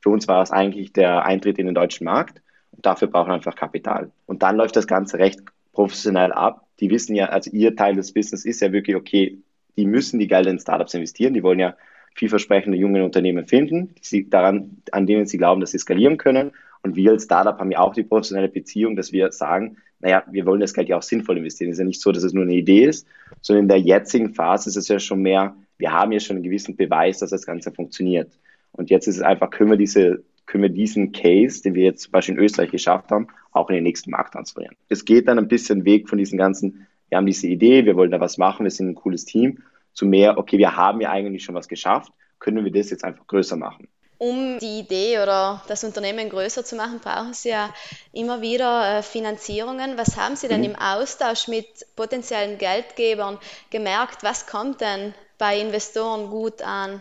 Für 0.00 0.10
uns 0.10 0.26
war 0.26 0.42
es 0.42 0.50
eigentlich 0.50 0.92
der 0.92 1.24
Eintritt 1.24 1.58
in 1.58 1.66
den 1.66 1.74
deutschen 1.74 2.04
Markt 2.04 2.42
und 2.72 2.84
dafür 2.84 3.08
brauchen 3.08 3.28
wir 3.28 3.34
einfach 3.34 3.54
Kapital. 3.54 4.10
Und 4.26 4.42
dann 4.42 4.56
läuft 4.56 4.76
das 4.76 4.86
Ganze 4.86 5.18
recht 5.18 5.40
professionell 5.72 6.32
ab. 6.32 6.66
Die 6.80 6.90
wissen 6.90 7.14
ja, 7.14 7.26
also 7.26 7.50
ihr 7.50 7.76
Teil 7.76 7.94
des 7.94 8.12
Business 8.12 8.44
ist 8.44 8.60
ja 8.60 8.72
wirklich, 8.72 8.96
okay, 8.96 9.38
die 9.76 9.86
müssen 9.86 10.18
die 10.18 10.28
Gelder 10.28 10.50
in 10.50 10.58
Startups 10.58 10.94
investieren. 10.94 11.34
Die 11.34 11.42
wollen 11.42 11.58
ja 11.58 11.76
vielversprechende 12.14 12.78
junge 12.78 13.04
Unternehmen 13.04 13.46
finden, 13.46 13.94
sie 14.00 14.28
daran, 14.28 14.82
an 14.92 15.06
denen 15.06 15.26
sie 15.26 15.38
glauben, 15.38 15.60
dass 15.60 15.72
sie 15.72 15.78
skalieren 15.78 16.16
können. 16.16 16.52
Und 16.82 16.96
wir 16.96 17.12
als 17.12 17.24
Startup 17.24 17.58
haben 17.58 17.72
ja 17.72 17.80
auch 17.80 17.94
die 17.94 18.04
professionelle 18.04 18.48
Beziehung, 18.48 18.94
dass 18.94 19.12
wir 19.12 19.32
sagen, 19.32 19.78
naja, 20.00 20.22
wir 20.30 20.46
wollen 20.46 20.60
das 20.60 20.74
Geld 20.74 20.88
ja 20.88 20.98
auch 20.98 21.02
sinnvoll 21.02 21.38
investieren. 21.38 21.70
Es 21.70 21.76
ist 21.76 21.80
ja 21.80 21.86
nicht 21.86 22.00
so, 22.00 22.12
dass 22.12 22.22
es 22.22 22.34
nur 22.34 22.44
eine 22.44 22.54
Idee 22.54 22.84
ist, 22.84 23.06
sondern 23.40 23.64
in 23.64 23.68
der 23.68 23.80
jetzigen 23.80 24.34
Phase 24.34 24.68
ist 24.68 24.76
es 24.76 24.88
ja 24.88 24.98
schon 24.98 25.22
mehr, 25.22 25.56
wir 25.78 25.92
haben 25.92 26.12
ja 26.12 26.20
schon 26.20 26.36
einen 26.36 26.44
gewissen 26.44 26.76
Beweis, 26.76 27.18
dass 27.18 27.30
das 27.30 27.46
Ganze 27.46 27.72
funktioniert. 27.72 28.38
Und 28.72 28.90
jetzt 28.90 29.08
ist 29.08 29.16
es 29.16 29.22
einfach, 29.22 29.50
können 29.50 29.70
wir 29.70 29.78
diese 29.78 30.22
können 30.46 30.62
wir 30.62 30.70
diesen 30.70 31.12
Case, 31.12 31.62
den 31.62 31.74
wir 31.74 31.84
jetzt 31.84 32.02
zum 32.02 32.12
Beispiel 32.12 32.34
in 32.34 32.40
Österreich 32.40 32.70
geschafft 32.70 33.10
haben, 33.10 33.28
auch 33.52 33.70
in 33.70 33.76
den 33.76 33.84
nächsten 33.84 34.10
Markt 34.10 34.34
transferieren. 34.34 34.76
Es 34.88 35.04
geht 35.04 35.28
dann 35.28 35.38
ein 35.38 35.48
bisschen 35.48 35.84
weg 35.84 36.08
von 36.08 36.18
diesen 36.18 36.38
ganzen 36.38 36.86
wir 37.14 37.18
haben 37.18 37.26
diese 37.26 37.46
Idee, 37.46 37.84
wir 37.84 37.94
wollen 37.94 38.10
da 38.10 38.18
was 38.18 38.38
machen, 38.38 38.64
wir 38.64 38.72
sind 38.72 38.88
ein 38.88 38.94
cooles 38.96 39.24
Team, 39.24 39.62
zu 39.92 40.04
mehr, 40.04 40.36
okay, 40.36 40.58
wir 40.58 40.76
haben 40.76 41.00
ja 41.00 41.10
eigentlich 41.10 41.44
schon 41.44 41.54
was 41.54 41.68
geschafft, 41.68 42.12
können 42.40 42.64
wir 42.64 42.72
das 42.72 42.90
jetzt 42.90 43.04
einfach 43.04 43.24
größer 43.28 43.56
machen. 43.56 43.86
Um 44.18 44.58
die 44.58 44.80
Idee 44.80 45.20
oder 45.22 45.62
das 45.68 45.84
Unternehmen 45.84 46.28
größer 46.28 46.64
zu 46.64 46.74
machen, 46.74 46.98
brauchen 47.00 47.32
Sie 47.32 47.50
ja 47.50 47.72
immer 48.12 48.42
wieder 48.42 48.98
äh, 48.98 49.02
Finanzierungen. 49.02 49.96
Was 49.96 50.16
haben 50.16 50.34
Sie 50.34 50.48
denn 50.48 50.62
mhm. 50.62 50.70
im 50.70 50.74
Austausch 50.76 51.46
mit 51.46 51.66
potenziellen 51.94 52.58
Geldgebern 52.58 53.38
gemerkt? 53.70 54.24
Was 54.24 54.48
kommt 54.48 54.80
denn 54.80 55.14
bei 55.38 55.60
Investoren 55.60 56.30
gut 56.30 56.62
an? 56.62 57.00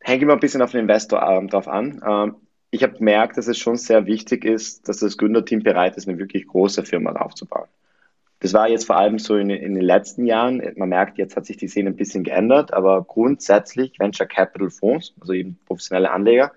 Hängt 0.00 0.22
immer 0.22 0.34
ein 0.34 0.40
bisschen 0.40 0.60
auf 0.60 0.72
den 0.72 0.80
Investor 0.80 1.22
ähm, 1.22 1.48
drauf 1.48 1.68
an. 1.68 2.02
Ähm, 2.06 2.36
ich 2.70 2.82
habe 2.82 2.98
gemerkt, 2.98 3.38
dass 3.38 3.46
es 3.46 3.56
schon 3.56 3.76
sehr 3.78 4.04
wichtig 4.04 4.44
ist, 4.44 4.90
dass 4.90 4.98
das 4.98 5.16
Gründerteam 5.16 5.62
bereit 5.62 5.96
ist, 5.96 6.06
eine 6.06 6.18
wirklich 6.18 6.46
große 6.46 6.84
Firma 6.84 7.12
aufzubauen. 7.12 7.68
Das 8.44 8.52
war 8.52 8.68
jetzt 8.68 8.84
vor 8.84 8.98
allem 8.98 9.18
so 9.18 9.36
in, 9.36 9.48
in, 9.48 9.72
den 9.72 9.82
letzten 9.82 10.26
Jahren. 10.26 10.60
Man 10.76 10.90
merkt, 10.90 11.16
jetzt 11.16 11.34
hat 11.34 11.46
sich 11.46 11.56
die 11.56 11.66
Szene 11.66 11.88
ein 11.88 11.96
bisschen 11.96 12.24
geändert, 12.24 12.74
aber 12.74 13.02
grundsätzlich 13.02 13.98
Venture 13.98 14.26
Capital 14.26 14.68
Fonds, 14.68 15.14
also 15.18 15.32
eben 15.32 15.58
professionelle 15.64 16.10
Anleger, 16.10 16.52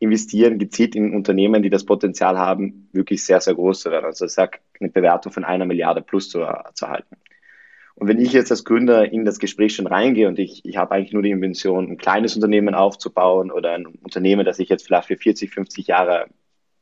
investieren 0.00 0.58
gezielt 0.58 0.94
in 0.94 1.14
Unternehmen, 1.14 1.62
die 1.62 1.70
das 1.70 1.86
Potenzial 1.86 2.36
haben, 2.36 2.90
wirklich 2.92 3.24
sehr, 3.24 3.40
sehr 3.40 3.54
groß 3.54 3.80
zu 3.80 3.90
werden. 3.90 4.04
Also 4.04 4.26
ich 4.26 4.32
sage, 4.32 4.58
eine 4.80 4.90
Bewertung 4.90 5.32
von 5.32 5.44
einer 5.44 5.64
Milliarde 5.64 6.02
plus 6.02 6.28
zu, 6.28 6.46
zu 6.74 6.84
erhalten. 6.84 7.16
Und 7.94 8.06
wenn 8.06 8.20
ich 8.20 8.34
jetzt 8.34 8.50
als 8.50 8.66
Gründer 8.66 9.10
in 9.10 9.24
das 9.24 9.38
Gespräch 9.38 9.74
schon 9.74 9.86
reingehe 9.86 10.28
und 10.28 10.38
ich, 10.38 10.62
ich 10.66 10.76
habe 10.76 10.94
eigentlich 10.94 11.14
nur 11.14 11.22
die 11.22 11.30
Intention, 11.30 11.88
ein 11.88 11.96
kleines 11.96 12.34
Unternehmen 12.34 12.74
aufzubauen 12.74 13.50
oder 13.50 13.72
ein 13.72 13.86
Unternehmen, 13.86 14.44
das 14.44 14.58
ich 14.58 14.68
jetzt 14.68 14.84
vielleicht 14.84 15.08
für 15.08 15.16
40, 15.16 15.54
50 15.54 15.86
Jahre 15.86 16.26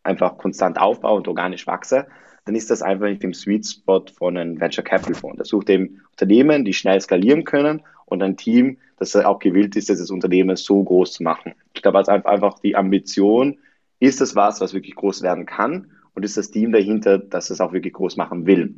einfach 0.02 0.36
konstant 0.36 0.80
aufbaue 0.80 1.18
und 1.18 1.28
organisch 1.28 1.68
wachse, 1.68 2.08
dann 2.48 2.56
ist 2.56 2.70
das 2.70 2.80
einfach 2.80 3.08
nicht 3.08 3.22
im 3.24 3.34
Sweet 3.34 3.66
Spot 3.66 4.06
von 4.16 4.38
einem 4.38 4.58
Venture 4.58 4.82
Capital 4.82 5.14
Fonds. 5.14 5.36
Das 5.36 5.48
sucht 5.48 5.68
eben 5.68 6.00
Unternehmen, 6.12 6.64
die 6.64 6.72
schnell 6.72 6.98
skalieren 6.98 7.44
können 7.44 7.82
und 8.06 8.22
ein 8.22 8.38
Team, 8.38 8.78
das 8.96 9.14
auch 9.16 9.38
gewillt 9.38 9.76
ist, 9.76 9.90
dieses 9.90 10.10
Unternehmen 10.10 10.56
so 10.56 10.82
groß 10.82 11.12
zu 11.12 11.22
machen. 11.22 11.52
Ich 11.74 11.82
glaube, 11.82 11.98
als 11.98 12.08
einfach 12.08 12.58
die 12.60 12.74
Ambition, 12.74 13.58
ist 14.00 14.22
das 14.22 14.34
was, 14.34 14.62
was 14.62 14.72
wirklich 14.72 14.94
groß 14.94 15.20
werden 15.20 15.44
kann 15.44 15.90
und 16.14 16.24
ist 16.24 16.38
das 16.38 16.50
Team 16.50 16.72
dahinter, 16.72 17.18
dass 17.18 17.50
es 17.50 17.60
auch 17.60 17.74
wirklich 17.74 17.92
groß 17.92 18.16
machen 18.16 18.46
will. 18.46 18.76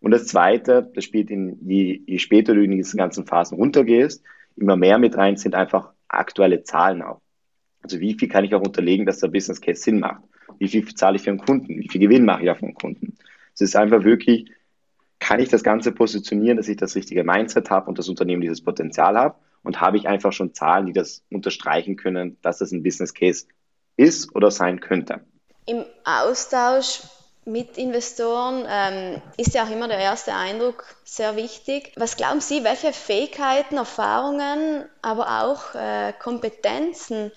Und 0.00 0.10
das 0.10 0.26
Zweite, 0.26 0.90
das 0.92 1.04
spielt 1.04 1.30
in, 1.30 1.56
je, 1.68 2.02
je 2.04 2.18
später 2.18 2.52
du 2.52 2.64
in 2.64 2.72
diesen 2.72 2.98
ganzen 2.98 3.26
Phasen 3.26 3.58
runtergehst, 3.58 4.24
immer 4.56 4.74
mehr 4.74 4.98
mit 4.98 5.16
rein, 5.16 5.36
sind 5.36 5.54
einfach 5.54 5.92
aktuelle 6.08 6.64
Zahlen 6.64 7.02
auch. 7.02 7.20
Also 7.80 8.00
wie 8.00 8.14
viel 8.14 8.28
kann 8.28 8.44
ich 8.44 8.56
auch 8.56 8.66
unterlegen, 8.66 9.06
dass 9.06 9.20
der 9.20 9.28
Business 9.28 9.60
Case 9.60 9.82
Sinn 9.82 10.00
macht? 10.00 10.24
Wie 10.58 10.68
viel 10.68 10.86
zahle 10.94 11.16
ich 11.16 11.22
für 11.22 11.30
einen 11.30 11.38
Kunden? 11.38 11.78
Wie 11.78 11.88
viel 11.88 12.00
Gewinn 12.00 12.24
mache 12.24 12.44
ich 12.44 12.50
auf 12.50 12.62
einen 12.62 12.74
Kunden? 12.74 13.16
Es 13.54 13.60
ist 13.60 13.76
einfach 13.76 14.04
wirklich, 14.04 14.50
kann 15.18 15.40
ich 15.40 15.48
das 15.48 15.62
Ganze 15.62 15.92
positionieren, 15.92 16.56
dass 16.56 16.68
ich 16.68 16.76
das 16.76 16.94
richtige 16.94 17.24
Mindset 17.24 17.70
habe 17.70 17.88
und 17.88 17.98
das 17.98 18.08
Unternehmen 18.08 18.42
dieses 18.42 18.62
Potenzial 18.62 19.16
habe? 19.16 19.36
Und 19.62 19.80
habe 19.80 19.96
ich 19.96 20.06
einfach 20.06 20.32
schon 20.32 20.54
Zahlen, 20.54 20.86
die 20.86 20.92
das 20.92 21.24
unterstreichen 21.30 21.96
können, 21.96 22.38
dass 22.42 22.58
das 22.58 22.72
ein 22.72 22.82
Business 22.82 23.12
Case 23.12 23.46
ist 23.96 24.34
oder 24.34 24.50
sein 24.50 24.80
könnte? 24.80 25.20
Im 25.66 25.84
Austausch 26.04 27.02
mit 27.48 27.78
Investoren 27.78 28.64
ähm, 28.68 29.22
ist 29.36 29.54
ja 29.54 29.64
auch 29.64 29.70
immer 29.70 29.88
der 29.88 29.98
erste 29.98 30.34
Eindruck 30.34 30.84
sehr 31.04 31.34
wichtig. 31.36 31.92
Was 31.96 32.16
glauben 32.16 32.40
Sie, 32.40 32.62
welche 32.62 32.92
Fähigkeiten, 32.92 33.76
Erfahrungen, 33.76 34.84
aber 35.02 35.42
auch 35.42 35.74
äh, 35.74 36.12
Kompetenzen 36.18 37.32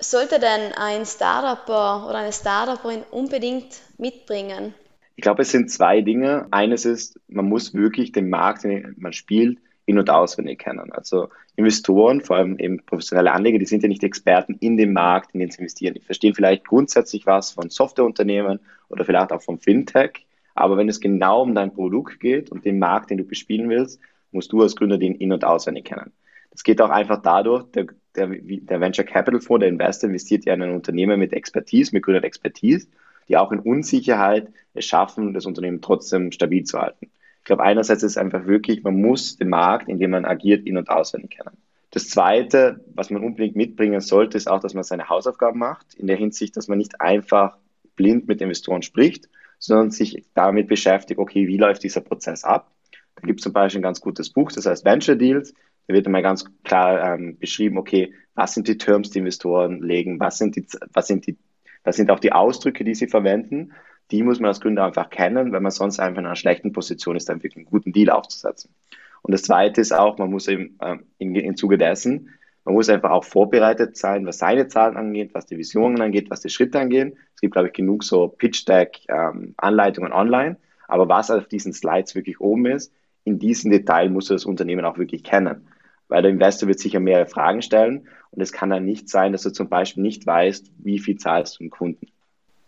sollte 0.00 0.38
denn 0.38 0.72
ein 0.76 1.04
Startupper 1.04 2.06
oder 2.08 2.18
eine 2.18 2.32
Startupperin 2.32 3.02
unbedingt 3.10 3.80
mitbringen? 3.98 4.74
Ich 5.16 5.22
glaube, 5.22 5.42
es 5.42 5.50
sind 5.50 5.70
zwei 5.70 6.00
Dinge. 6.00 6.46
Eines 6.52 6.84
ist, 6.84 7.18
man 7.26 7.46
muss 7.46 7.74
wirklich 7.74 8.12
den 8.12 8.30
Markt, 8.30 8.64
den 8.64 8.94
man 8.98 9.12
spielt, 9.12 9.58
in- 9.84 9.98
und 9.98 10.10
auswendig 10.10 10.60
kennen. 10.60 10.92
Also 10.92 11.28
Investoren, 11.56 12.20
vor 12.20 12.36
allem 12.36 12.58
eben 12.58 12.84
professionelle 12.84 13.32
Anleger, 13.32 13.58
die 13.58 13.64
sind 13.64 13.82
ja 13.82 13.88
nicht 13.88 14.04
Experten 14.04 14.56
in 14.60 14.76
dem 14.76 14.92
Markt, 14.92 15.30
in 15.32 15.40
den 15.40 15.50
sie 15.50 15.58
investieren. 15.58 15.94
Die 15.94 16.00
verstehen 16.00 16.34
vielleicht 16.34 16.66
grundsätzlich 16.66 17.26
was 17.26 17.52
von 17.52 17.70
Softwareunternehmen 17.70 18.60
oder 18.90 19.04
vielleicht 19.04 19.32
auch 19.32 19.42
vom 19.42 19.58
Fintech. 19.58 20.26
Aber 20.54 20.76
wenn 20.76 20.88
es 20.88 21.00
genau 21.00 21.42
um 21.42 21.54
dein 21.54 21.72
Produkt 21.72 22.20
geht 22.20 22.50
und 22.52 22.64
den 22.64 22.78
Markt, 22.78 23.10
den 23.10 23.18
du 23.18 23.24
bespielen 23.24 23.68
willst, 23.70 23.98
musst 24.30 24.52
du 24.52 24.60
als 24.60 24.76
Gründer 24.76 24.98
den 24.98 25.14
in- 25.14 25.32
und 25.32 25.44
auswendig 25.44 25.86
kennen. 25.86 26.12
Das 26.50 26.62
geht 26.64 26.80
auch 26.82 26.90
einfach 26.90 27.22
dadurch, 27.22 27.64
der, 27.72 27.86
der, 28.18 28.28
der 28.28 28.80
Venture 28.80 29.04
Capital 29.04 29.40
Fonds, 29.40 29.60
der 29.60 29.68
Investor 29.68 30.08
investiert 30.08 30.44
ja 30.44 30.54
in 30.54 30.62
ein 30.62 30.74
Unternehmen 30.74 31.18
mit 31.18 31.32
Expertise, 31.32 31.94
mit 31.94 32.04
grüner 32.04 32.24
Expertise, 32.24 32.88
die 33.28 33.36
auch 33.36 33.52
in 33.52 33.60
Unsicherheit 33.60 34.48
es 34.74 34.84
schaffen, 34.84 35.34
das 35.34 35.46
Unternehmen 35.46 35.80
trotzdem 35.80 36.32
stabil 36.32 36.64
zu 36.64 36.78
halten 36.78 37.10
glaube, 37.48 37.64
einerseits 37.64 38.04
ist 38.04 38.12
es 38.12 38.16
einfach 38.16 38.46
wirklich, 38.46 38.84
man 38.84 39.00
muss 39.00 39.36
den 39.36 39.48
Markt, 39.48 39.88
in 39.88 39.98
dem 39.98 40.12
man 40.12 40.24
agiert, 40.24 40.64
in- 40.66 40.76
und 40.76 40.88
auswendig 40.88 41.32
kennen. 41.32 41.56
Das 41.90 42.08
Zweite, 42.08 42.84
was 42.94 43.10
man 43.10 43.24
unbedingt 43.24 43.56
mitbringen 43.56 44.00
sollte, 44.00 44.36
ist 44.36 44.48
auch, 44.48 44.60
dass 44.60 44.74
man 44.74 44.84
seine 44.84 45.08
Hausaufgaben 45.08 45.58
macht, 45.58 45.94
in 45.94 46.06
der 46.06 46.16
Hinsicht, 46.16 46.56
dass 46.56 46.68
man 46.68 46.78
nicht 46.78 47.00
einfach 47.00 47.56
blind 47.96 48.28
mit 48.28 48.40
Investoren 48.40 48.82
spricht, 48.82 49.28
sondern 49.58 49.90
sich 49.90 50.24
damit 50.34 50.68
beschäftigt, 50.68 51.18
okay, 51.18 51.48
wie 51.48 51.56
läuft 51.56 51.82
dieser 51.82 52.02
Prozess 52.02 52.44
ab? 52.44 52.70
Da 53.16 53.26
gibt 53.26 53.40
es 53.40 53.44
zum 53.44 53.52
Beispiel 53.52 53.80
ein 53.80 53.82
ganz 53.82 54.00
gutes 54.00 54.30
Buch, 54.30 54.52
das 54.52 54.66
heißt 54.66 54.84
Venture 54.84 55.16
Deals. 55.16 55.54
Da 55.88 55.94
wird 55.94 56.06
einmal 56.06 56.22
ganz 56.22 56.44
klar 56.62 57.14
ähm, 57.14 57.38
beschrieben, 57.38 57.78
okay, 57.78 58.14
was 58.34 58.54
sind 58.54 58.68
die 58.68 58.78
Terms, 58.78 59.10
die 59.10 59.18
Investoren 59.18 59.82
legen, 59.82 60.20
was 60.20 60.38
sind 60.38 60.54
die, 60.54 60.64
was 60.92 61.08
sind 61.08 61.26
die, 61.26 61.36
was 61.82 61.96
sind 61.96 62.10
auch 62.10 62.20
die 62.20 62.32
Ausdrücke, 62.32 62.84
die 62.84 62.94
sie 62.94 63.08
verwenden 63.08 63.72
die 64.10 64.22
muss 64.22 64.40
man 64.40 64.48
als 64.48 64.60
Gründer 64.60 64.84
einfach 64.84 65.10
kennen, 65.10 65.52
weil 65.52 65.60
man 65.60 65.70
sonst 65.70 66.00
einfach 66.00 66.20
in 66.20 66.26
einer 66.26 66.36
schlechten 66.36 66.72
Position 66.72 67.16
ist, 67.16 67.28
dann 67.28 67.42
wirklich 67.42 67.56
einen 67.56 67.66
guten 67.66 67.92
Deal 67.92 68.10
aufzusetzen. 68.10 68.74
Und 69.22 69.32
das 69.32 69.42
Zweite 69.42 69.80
ist 69.80 69.92
auch, 69.92 70.18
man 70.18 70.30
muss 70.30 70.48
eben 70.48 70.78
äh, 70.80 70.96
im, 71.18 71.34
im 71.34 71.56
Zuge 71.56 71.76
dessen, 71.76 72.30
man 72.64 72.74
muss 72.74 72.88
einfach 72.88 73.10
auch 73.10 73.24
vorbereitet 73.24 73.96
sein, 73.96 74.26
was 74.26 74.38
seine 74.38 74.68
Zahlen 74.68 74.96
angeht, 74.96 75.30
was 75.32 75.46
die 75.46 75.56
Visionen 75.56 76.00
angeht, 76.00 76.30
was 76.30 76.40
die 76.40 76.50
Schritte 76.50 76.78
angeht. 76.78 77.14
Es 77.34 77.40
gibt, 77.40 77.54
glaube 77.54 77.68
ich, 77.68 77.74
genug 77.74 78.04
so 78.04 78.28
Pitch-Deck-Anleitungen 78.28 80.12
ähm, 80.12 80.18
online. 80.18 80.56
Aber 80.86 81.08
was 81.08 81.30
auf 81.30 81.48
diesen 81.48 81.72
Slides 81.72 82.14
wirklich 82.14 82.40
oben 82.40 82.66
ist, 82.66 82.92
in 83.24 83.38
diesem 83.38 83.70
Detail 83.70 84.10
musst 84.10 84.30
du 84.30 84.34
das 84.34 84.44
Unternehmen 84.44 84.84
auch 84.84 84.98
wirklich 84.98 85.24
kennen. 85.24 85.66
Weil 86.08 86.22
der 86.22 86.30
Investor 86.30 86.68
wird 86.68 86.80
sicher 86.80 87.00
mehrere 87.00 87.26
Fragen 87.26 87.62
stellen 87.62 88.08
und 88.30 88.42
es 88.42 88.52
kann 88.52 88.70
dann 88.70 88.84
nicht 88.84 89.08
sein, 89.08 89.32
dass 89.32 89.42
du 89.42 89.50
zum 89.50 89.68
Beispiel 89.68 90.02
nicht 90.02 90.26
weißt, 90.26 90.70
wie 90.78 90.98
viel 90.98 91.16
zahlst 91.16 91.56
du 91.56 91.64
dem 91.64 91.70
Kunden. 91.70 92.06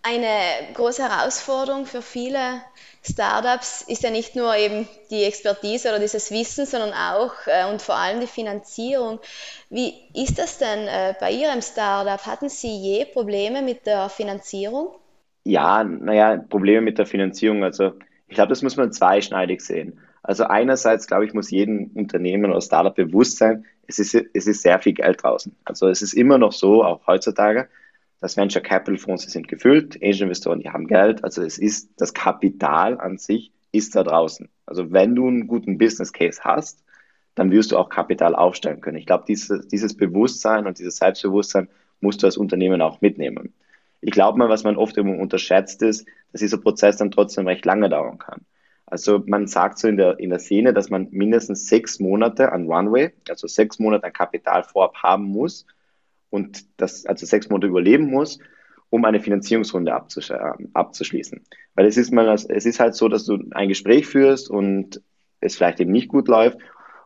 Eine 0.02 0.72
große 0.74 1.02
Herausforderung 1.02 1.84
für 1.84 2.00
viele 2.00 2.62
Startups 3.02 3.82
ist 3.82 4.02
ja 4.02 4.10
nicht 4.10 4.34
nur 4.34 4.56
eben 4.56 4.88
die 5.10 5.24
Expertise 5.24 5.90
oder 5.90 5.98
dieses 5.98 6.30
Wissen, 6.30 6.64
sondern 6.64 6.94
auch 6.94 7.34
äh, 7.46 7.70
und 7.70 7.82
vor 7.82 7.96
allem 7.96 8.20
die 8.20 8.26
Finanzierung. 8.26 9.20
Wie 9.68 9.92
ist 10.14 10.38
das 10.38 10.56
denn 10.56 10.88
äh, 10.88 11.14
bei 11.20 11.30
Ihrem 11.30 11.60
Startup? 11.60 12.24
Hatten 12.26 12.48
Sie 12.48 12.74
je 12.74 13.04
Probleme 13.04 13.60
mit 13.60 13.86
der 13.86 14.08
Finanzierung? 14.08 14.94
Ja, 15.44 15.84
naja, 15.84 16.42
Probleme 16.48 16.80
mit 16.80 16.96
der 16.96 17.06
Finanzierung. 17.06 17.62
Also 17.62 17.92
ich 18.26 18.36
glaube, 18.36 18.48
das 18.48 18.62
muss 18.62 18.76
man 18.76 18.92
zweischneidig 18.92 19.60
sehen. 19.60 20.00
Also 20.30 20.44
einerseits, 20.44 21.08
glaube 21.08 21.24
ich, 21.24 21.34
muss 21.34 21.50
jedem 21.50 21.90
Unternehmen 21.94 22.52
oder 22.52 22.60
Startup 22.60 22.94
bewusst 22.94 23.38
sein, 23.38 23.64
es 23.88 23.98
ist, 23.98 24.14
es 24.14 24.46
ist 24.46 24.62
sehr 24.62 24.78
viel 24.78 24.92
Geld 24.92 25.24
draußen. 25.24 25.56
Also 25.64 25.88
es 25.88 26.02
ist 26.02 26.12
immer 26.12 26.38
noch 26.38 26.52
so, 26.52 26.84
auch 26.84 27.04
heutzutage, 27.08 27.68
das 28.20 28.36
Venture 28.36 28.62
Capital 28.62 28.96
Fonds 28.96 29.24
sind 29.24 29.48
gefüllt, 29.48 29.96
Angel 30.00 30.22
Investoren, 30.22 30.60
die 30.60 30.70
haben 30.70 30.86
Geld. 30.86 31.24
Also 31.24 31.42
es 31.42 31.58
ist, 31.58 31.90
das 31.96 32.14
Kapital 32.14 33.00
an 33.00 33.18
sich 33.18 33.50
ist 33.72 33.96
da 33.96 34.04
draußen. 34.04 34.48
Also 34.66 34.92
wenn 34.92 35.16
du 35.16 35.26
einen 35.26 35.48
guten 35.48 35.78
Business 35.78 36.12
Case 36.12 36.42
hast, 36.44 36.84
dann 37.34 37.50
wirst 37.50 37.72
du 37.72 37.76
auch 37.76 37.88
Kapital 37.88 38.36
aufstellen 38.36 38.80
können. 38.80 38.98
Ich 38.98 39.06
glaube, 39.06 39.24
dieses, 39.26 39.66
dieses 39.66 39.96
Bewusstsein 39.96 40.68
und 40.68 40.78
dieses 40.78 40.98
Selbstbewusstsein 40.98 41.68
musst 42.00 42.22
du 42.22 42.28
als 42.28 42.36
Unternehmen 42.36 42.82
auch 42.82 43.00
mitnehmen. 43.00 43.52
Ich 44.00 44.12
glaube 44.12 44.38
mal, 44.38 44.48
was 44.48 44.62
man 44.62 44.76
oft 44.76 44.96
immer 44.96 45.18
unterschätzt 45.18 45.82
ist, 45.82 46.06
dass 46.30 46.40
dieser 46.40 46.58
Prozess 46.58 46.98
dann 46.98 47.10
trotzdem 47.10 47.48
recht 47.48 47.64
lange 47.64 47.88
dauern 47.88 48.18
kann. 48.18 48.42
Also 48.90 49.22
man 49.26 49.46
sagt 49.46 49.78
so 49.78 49.88
in 49.88 49.96
der, 49.96 50.18
in 50.18 50.30
der 50.30 50.40
Szene, 50.40 50.74
dass 50.74 50.90
man 50.90 51.08
mindestens 51.10 51.68
sechs 51.68 52.00
Monate 52.00 52.52
an 52.52 52.66
Runway, 52.66 53.12
also 53.28 53.46
sechs 53.46 53.78
Monate 53.78 54.04
an 54.04 54.12
Kapital 54.12 54.64
vorab 54.64 54.96
haben 54.96 55.24
muss, 55.24 55.66
und 56.30 56.64
das 56.80 57.06
also 57.06 57.26
sechs 57.26 57.48
Monate 57.50 57.66
überleben 57.66 58.06
muss, 58.06 58.38
um 58.88 59.04
eine 59.04 59.20
Finanzierungsrunde 59.20 59.92
abzusch 59.92 60.30
äh, 60.30 60.38
abzuschließen. 60.72 61.44
Weil 61.74 61.86
es 61.86 61.96
ist, 61.96 62.12
mal, 62.12 62.28
es 62.28 62.66
ist 62.66 62.80
halt 62.80 62.94
so, 62.94 63.08
dass 63.08 63.24
du 63.24 63.38
ein 63.52 63.68
Gespräch 63.68 64.06
führst 64.06 64.50
und 64.50 65.00
es 65.40 65.56
vielleicht 65.56 65.80
eben 65.80 65.92
nicht 65.92 66.08
gut 66.08 66.28
läuft 66.28 66.58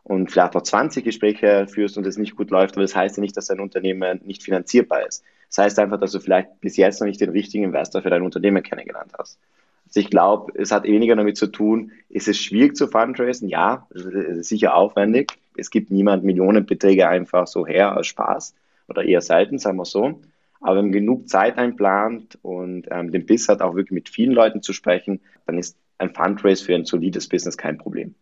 und 0.03 0.31
vielleicht 0.31 0.53
noch 0.53 0.61
20 0.61 1.03
Gespräche 1.03 1.67
führst 1.67 1.97
und 1.97 2.05
es 2.05 2.17
nicht 2.17 2.35
gut 2.35 2.51
läuft, 2.51 2.75
aber 2.75 2.83
das 2.83 2.95
heißt 2.95 3.17
ja 3.17 3.21
nicht, 3.21 3.35
dass 3.37 3.47
dein 3.47 3.59
Unternehmen 3.59 4.21
nicht 4.23 4.43
finanzierbar 4.43 5.05
ist. 5.07 5.23
Das 5.49 5.59
heißt 5.59 5.79
einfach, 5.79 5.99
dass 5.99 6.11
du 6.11 6.19
vielleicht 6.19 6.59
bis 6.61 6.77
jetzt 6.77 6.99
noch 6.99 7.07
nicht 7.07 7.21
den 7.21 7.29
richtigen 7.29 7.63
Investor 7.63 8.01
für 8.01 8.09
dein 8.09 8.23
Unternehmen 8.23 8.61
kennengelernt 8.63 9.13
hast. 9.17 9.39
Also 9.85 9.99
ich 9.99 10.09
glaube, 10.09 10.51
es 10.55 10.71
hat 10.71 10.83
weniger 10.83 11.15
damit 11.15 11.37
zu 11.37 11.47
tun, 11.47 11.91
ist 12.09 12.27
es 12.27 12.37
schwierig 12.37 12.75
zu 12.75 12.87
fundraisen? 12.87 13.47
Ja, 13.47 13.87
es 13.93 14.03
ist 14.03 14.49
sicher 14.49 14.75
aufwendig. 14.75 15.37
Es 15.57 15.69
gibt 15.69 15.91
niemand 15.91 16.23
Millionenbeträge 16.23 17.07
einfach 17.07 17.47
so 17.47 17.65
her 17.65 17.97
aus 17.97 18.07
Spaß 18.07 18.55
oder 18.87 19.03
eher 19.03 19.21
selten, 19.21 19.57
sagen 19.57 19.77
wir 19.77 19.85
so. 19.85 20.21
Aber 20.59 20.77
wenn 20.77 20.85
man 20.85 20.91
genug 20.93 21.29
Zeit 21.29 21.57
einplant 21.57 22.39
und 22.41 22.87
ähm, 22.89 23.11
den 23.11 23.25
Biss 23.25 23.47
hat, 23.49 23.61
auch 23.61 23.75
wirklich 23.75 23.91
mit 23.91 24.09
vielen 24.09 24.31
Leuten 24.31 24.61
zu 24.61 24.73
sprechen, 24.73 25.21
dann 25.45 25.57
ist 25.57 25.77
ein 25.97 26.13
Fundraise 26.13 26.65
für 26.65 26.75
ein 26.75 26.85
solides 26.85 27.29
Business 27.29 27.57
kein 27.57 27.77
Problem. 27.77 28.15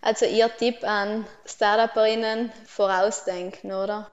Also 0.00 0.26
Ihr 0.26 0.48
Tipp 0.58 0.76
an 0.82 1.24
Startuperinnen, 1.44 2.50
vorausdenken, 2.64 3.72
oder? 3.72 4.10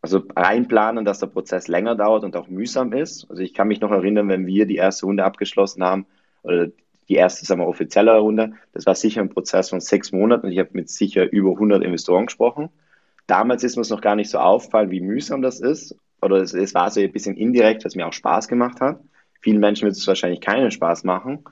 Also 0.00 0.22
reinplanen, 0.34 1.04
dass 1.04 1.18
der 1.18 1.26
Prozess 1.26 1.68
länger 1.68 1.94
dauert 1.96 2.22
und 2.22 2.36
auch 2.36 2.48
mühsam 2.48 2.92
ist. 2.92 3.28
Also 3.28 3.42
ich 3.42 3.54
kann 3.54 3.68
mich 3.68 3.80
noch 3.80 3.90
erinnern, 3.90 4.28
wenn 4.28 4.46
wir 4.46 4.66
die 4.66 4.76
erste 4.76 5.06
Runde 5.06 5.24
abgeschlossen 5.24 5.82
haben, 5.82 6.06
oder 6.46 6.68
die 7.08 7.14
erste, 7.14 7.44
sagen 7.44 7.60
wir, 7.60 7.68
offizielle 7.68 8.16
Runde, 8.18 8.54
das 8.72 8.86
war 8.86 8.94
sicher 8.94 9.20
ein 9.20 9.28
Prozess 9.28 9.70
von 9.70 9.80
sechs 9.80 10.12
Monaten 10.12 10.48
ich 10.48 10.58
habe 10.58 10.70
mit 10.72 10.90
sicher 10.90 11.30
über 11.30 11.50
100 11.50 11.82
Investoren 11.84 12.26
gesprochen. 12.26 12.70
Damals 13.26 13.64
ist 13.64 13.76
mir 13.76 13.82
es 13.82 13.90
noch 13.90 14.00
gar 14.00 14.16
nicht 14.16 14.30
so 14.30 14.38
auffallen, 14.38 14.90
wie 14.90 15.00
mühsam 15.00 15.42
das 15.42 15.60
ist. 15.60 15.96
Oder 16.22 16.36
es, 16.38 16.54
es 16.54 16.74
war 16.74 16.90
so 16.90 17.00
ein 17.00 17.12
bisschen 17.12 17.36
indirekt, 17.36 17.84
was 17.84 17.94
mir 17.94 18.06
auch 18.06 18.12
Spaß 18.12 18.48
gemacht 18.48 18.80
hat. 18.80 19.00
Vielen 19.40 19.60
Menschen 19.60 19.86
wird 19.86 19.96
es 19.96 20.06
wahrscheinlich 20.06 20.40
keinen 20.40 20.70
Spaß 20.70 21.04
machen. 21.04 21.44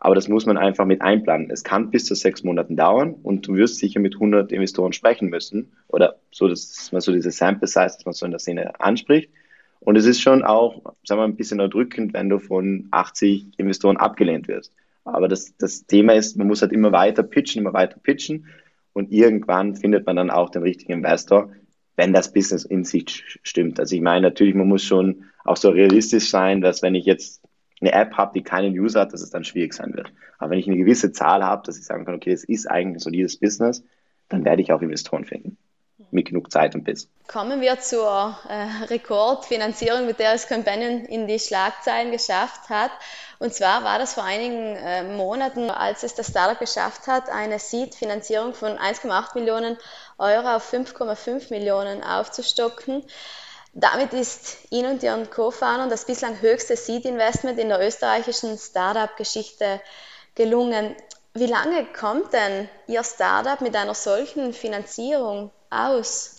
Aber 0.00 0.14
das 0.14 0.28
muss 0.28 0.46
man 0.46 0.56
einfach 0.56 0.84
mit 0.84 1.02
einplanen. 1.02 1.50
Es 1.50 1.64
kann 1.64 1.90
bis 1.90 2.04
zu 2.04 2.14
sechs 2.14 2.44
Monaten 2.44 2.76
dauern 2.76 3.14
und 3.14 3.48
du 3.48 3.54
wirst 3.54 3.78
sicher 3.78 3.98
mit 3.98 4.14
100 4.14 4.52
Investoren 4.52 4.92
sprechen 4.92 5.28
müssen. 5.28 5.72
Oder 5.88 6.16
so, 6.30 6.46
dass 6.46 6.92
man 6.92 7.00
so 7.00 7.12
diese 7.12 7.32
Sample 7.32 7.66
Size, 7.66 7.96
dass 7.96 8.04
man 8.04 8.14
so 8.14 8.24
in 8.24 8.30
der 8.30 8.38
Szene 8.38 8.80
anspricht. 8.80 9.30
Und 9.80 9.96
es 9.96 10.06
ist 10.06 10.20
schon 10.20 10.42
auch, 10.42 10.82
sagen 11.04 11.20
wir, 11.20 11.24
ein 11.24 11.36
bisschen 11.36 11.60
erdrückend, 11.60 12.12
wenn 12.12 12.28
du 12.28 12.38
von 12.38 12.88
80 12.90 13.58
Investoren 13.58 13.96
abgelehnt 13.96 14.48
wirst. 14.48 14.72
Aber 15.04 15.28
das, 15.28 15.56
das 15.56 15.86
Thema 15.86 16.14
ist, 16.14 16.36
man 16.36 16.46
muss 16.46 16.62
halt 16.62 16.72
immer 16.72 16.92
weiter 16.92 17.22
pitchen, 17.22 17.62
immer 17.62 17.72
weiter 17.72 17.98
pitchen 17.98 18.46
und 18.92 19.10
irgendwann 19.10 19.76
findet 19.76 20.06
man 20.06 20.16
dann 20.16 20.30
auch 20.30 20.50
den 20.50 20.62
richtigen 20.62 20.92
Investor, 20.92 21.52
wenn 21.96 22.12
das 22.12 22.32
Business 22.32 22.64
in 22.64 22.84
sich 22.84 23.24
stimmt. 23.42 23.80
Also 23.80 23.96
ich 23.96 24.02
meine 24.02 24.22
natürlich, 24.22 24.54
man 24.54 24.68
muss 24.68 24.84
schon 24.84 25.24
auch 25.44 25.56
so 25.56 25.70
realistisch 25.70 26.30
sein, 26.30 26.60
dass 26.60 26.82
wenn 26.82 26.94
ich 26.94 27.06
jetzt 27.06 27.42
eine 27.80 27.92
App 27.92 28.14
habe, 28.14 28.32
die 28.34 28.42
keinen 28.42 28.78
User 28.78 29.00
hat, 29.00 29.12
dass 29.12 29.22
es 29.22 29.30
dann 29.30 29.44
schwierig 29.44 29.72
sein 29.72 29.94
wird. 29.94 30.12
Aber 30.38 30.50
wenn 30.50 30.58
ich 30.58 30.66
eine 30.66 30.76
gewisse 30.76 31.12
Zahl 31.12 31.44
habe, 31.44 31.62
dass 31.64 31.78
ich 31.78 31.84
sagen 31.84 32.04
kann, 32.04 32.16
okay, 32.16 32.32
das 32.32 32.44
ist 32.44 32.66
eigentlich 32.66 32.96
ein 32.96 33.00
solides 33.00 33.38
Business, 33.38 33.84
dann 34.28 34.44
werde 34.44 34.62
ich 34.62 34.72
auch 34.72 34.82
Investoren 34.82 35.24
finden. 35.24 35.56
Mit 36.10 36.28
genug 36.28 36.50
Zeit 36.50 36.74
und 36.74 36.84
Biss. 36.84 37.08
Kommen 37.26 37.60
wir 37.60 37.78
zur 37.80 38.38
äh, 38.48 38.84
Rekordfinanzierung, 38.86 40.06
mit 40.06 40.18
der 40.18 40.32
es 40.32 40.48
Companion 40.48 41.04
in 41.04 41.26
die 41.26 41.38
Schlagzeilen 41.38 42.10
geschafft 42.10 42.70
hat. 42.70 42.90
Und 43.38 43.52
zwar 43.52 43.84
war 43.84 43.98
das 43.98 44.14
vor 44.14 44.24
einigen 44.24 44.76
äh, 44.76 45.04
Monaten, 45.04 45.70
als 45.70 46.02
es 46.02 46.14
das 46.14 46.28
Startup 46.28 46.58
geschafft 46.58 47.06
hat, 47.06 47.28
eine 47.28 47.58
Seed-Finanzierung 47.58 48.54
von 48.54 48.78
1,8 48.78 49.38
Millionen 49.38 49.76
Euro 50.16 50.56
auf 50.56 50.72
5,5 50.72 51.50
Millionen 51.50 52.02
aufzustocken. 52.02 53.04
Damit 53.74 54.14
ist 54.14 54.56
Ihnen 54.70 54.92
und 54.92 55.02
Ihren 55.02 55.28
Co-Foundern 55.28 55.90
das 55.90 56.06
bislang 56.06 56.40
höchste 56.40 56.76
Seed-Investment 56.76 57.58
in 57.58 57.68
der 57.68 57.86
österreichischen 57.86 58.56
Startup-Geschichte 58.56 59.80
gelungen. 60.34 60.96
Wie 61.34 61.46
lange 61.46 61.84
kommt 61.92 62.32
denn 62.32 62.68
Ihr 62.86 63.04
Startup 63.04 63.60
mit 63.60 63.76
einer 63.76 63.94
solchen 63.94 64.54
Finanzierung 64.54 65.52
aus? 65.70 66.38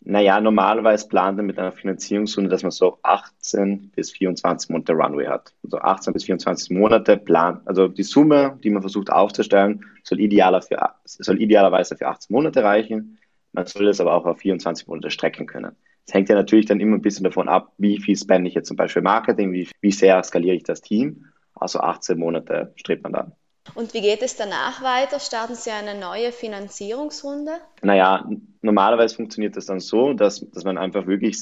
Naja, 0.00 0.40
normalerweise 0.40 1.08
plant 1.08 1.36
man 1.36 1.46
mit 1.46 1.58
einer 1.58 1.72
Finanzierungsrunde, 1.72 2.48
dass 2.48 2.62
man 2.62 2.70
so 2.70 2.98
18 3.02 3.90
bis 3.90 4.10
24 4.12 4.70
Monate 4.70 4.92
Runway 4.92 5.26
hat. 5.26 5.52
Also 5.64 5.78
18 5.78 6.12
bis 6.12 6.24
24 6.24 6.70
Monate 6.70 7.16
plant, 7.16 7.66
also 7.66 7.88
die 7.88 8.04
Summe, 8.04 8.58
die 8.62 8.70
man 8.70 8.80
versucht 8.80 9.10
aufzustellen, 9.10 9.84
soll, 10.04 10.20
idealer 10.20 10.62
für, 10.62 10.78
soll 11.04 11.42
idealerweise 11.42 11.96
für 11.96 12.06
18 12.06 12.32
Monate 12.32 12.62
reichen. 12.62 13.18
Man 13.52 13.66
soll 13.66 13.86
das 13.86 14.00
aber 14.00 14.14
auch 14.14 14.24
auf 14.24 14.38
24 14.38 14.86
Monate 14.86 15.10
strecken 15.10 15.46
können. 15.46 15.76
Es 16.06 16.14
hängt 16.14 16.30
ja 16.30 16.36
natürlich 16.36 16.64
dann 16.64 16.80
immer 16.80 16.96
ein 16.96 17.02
bisschen 17.02 17.24
davon 17.24 17.48
ab, 17.48 17.72
wie 17.76 18.00
viel 18.00 18.16
spende 18.16 18.48
ich 18.48 18.54
jetzt 18.54 18.68
zum 18.68 18.78
Beispiel 18.78 19.02
Marketing, 19.02 19.52
wie, 19.52 19.68
wie 19.82 19.92
sehr 19.92 20.22
skaliere 20.22 20.56
ich 20.56 20.62
das 20.62 20.80
Team. 20.80 21.26
Also 21.54 21.80
18 21.80 22.18
Monate 22.18 22.72
strebt 22.76 23.02
man 23.02 23.12
dann. 23.12 23.32
Und 23.74 23.94
wie 23.94 24.00
geht 24.00 24.22
es 24.22 24.36
danach 24.36 24.82
weiter? 24.82 25.20
Starten 25.20 25.54
Sie 25.54 25.70
eine 25.70 25.98
neue 25.98 26.32
Finanzierungsrunde? 26.32 27.52
Naja, 27.82 28.28
normalerweise 28.62 29.16
funktioniert 29.16 29.56
das 29.56 29.66
dann 29.66 29.80
so, 29.80 30.12
dass, 30.12 30.40
dass 30.50 30.64
man 30.64 30.78
einfach 30.78 31.06
wirklich, 31.06 31.38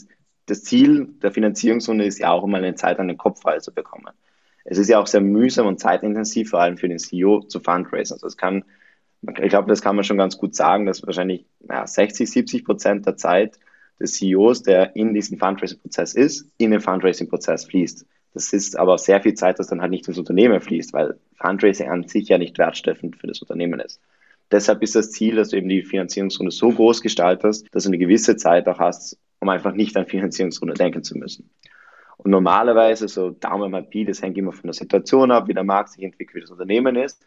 das 0.46 0.62
Ziel 0.62 1.08
der 1.22 1.32
Finanzierungsrunde 1.32 2.04
ist 2.04 2.18
ja 2.18 2.30
auch 2.30 2.44
immer 2.44 2.58
eine 2.58 2.74
Zeit 2.74 2.98
an 2.98 3.08
den 3.08 3.18
Kopf 3.18 3.42
frei 3.42 3.58
zu 3.58 3.72
bekommen. 3.72 4.12
Es 4.64 4.78
ist 4.78 4.88
ja 4.88 4.98
auch 5.00 5.06
sehr 5.06 5.20
mühsam 5.20 5.66
und 5.66 5.80
zeitintensiv, 5.80 6.50
vor 6.50 6.60
allem 6.60 6.76
für 6.76 6.88
den 6.88 6.98
CEO 6.98 7.40
zu 7.40 7.60
fundraisen. 7.60 8.14
Also 8.14 8.26
es 8.26 8.36
kann, 8.36 8.64
ich 9.22 9.48
glaube, 9.48 9.68
das 9.68 9.80
kann 9.80 9.94
man 9.94 10.04
schon 10.04 10.18
ganz 10.18 10.38
gut 10.38 10.54
sagen, 10.54 10.86
dass 10.86 11.06
wahrscheinlich 11.06 11.46
naja, 11.60 11.86
60, 11.86 12.28
70 12.28 12.64
Prozent 12.64 13.06
der 13.06 13.16
Zeit 13.16 13.58
des 14.00 14.14
CEOs, 14.14 14.62
der 14.62 14.96
in 14.96 15.14
diesem 15.14 15.38
Fundraising-Prozess 15.38 16.14
ist, 16.14 16.48
in 16.58 16.70
den 16.70 16.80
Fundraising-Prozess 16.80 17.64
fließt. 17.66 18.06
Das 18.34 18.52
ist 18.52 18.76
aber 18.76 18.98
sehr 18.98 19.22
viel 19.22 19.34
Zeit, 19.34 19.58
das 19.58 19.68
dann 19.68 19.80
halt 19.80 19.90
nicht 19.90 20.06
ins 20.08 20.18
Unternehmen 20.18 20.60
fließt, 20.60 20.92
weil 20.92 21.18
Fundraising 21.36 21.88
an 21.88 22.08
sich 22.08 22.28
ja 22.28 22.38
nicht 22.38 22.58
wertstiftend 22.58 23.16
für 23.16 23.26
das 23.26 23.40
Unternehmen 23.40 23.80
ist. 23.80 24.00
Deshalb 24.50 24.82
ist 24.82 24.94
das 24.94 25.10
Ziel, 25.10 25.36
dass 25.36 25.48
du 25.48 25.56
eben 25.56 25.68
die 25.68 25.82
Finanzierungsrunde 25.82 26.52
so 26.52 26.70
groß 26.70 27.02
gestaltest, 27.02 27.66
dass 27.72 27.84
du 27.84 27.90
eine 27.90 27.98
gewisse 27.98 28.36
Zeit 28.36 28.68
auch 28.68 28.78
hast, 28.78 29.18
um 29.40 29.48
einfach 29.48 29.72
nicht 29.72 29.96
an 29.96 30.06
Finanzierungsrunde 30.06 30.74
denken 30.74 31.02
zu 31.02 31.18
müssen. 31.18 31.50
Und 32.18 32.30
normalerweise, 32.30 33.08
so 33.08 33.30
Daumen 33.30 33.70
mal 33.70 33.82
Pi, 33.82 34.04
das 34.04 34.22
hängt 34.22 34.38
immer 34.38 34.52
von 34.52 34.64
der 34.64 34.74
Situation 34.74 35.30
ab, 35.30 35.48
wie 35.48 35.54
der 35.54 35.64
Markt 35.64 35.90
sich 35.90 36.02
entwickelt, 36.02 36.36
wie 36.36 36.40
das 36.40 36.50
Unternehmen 36.50 36.96
ist. 36.96 37.20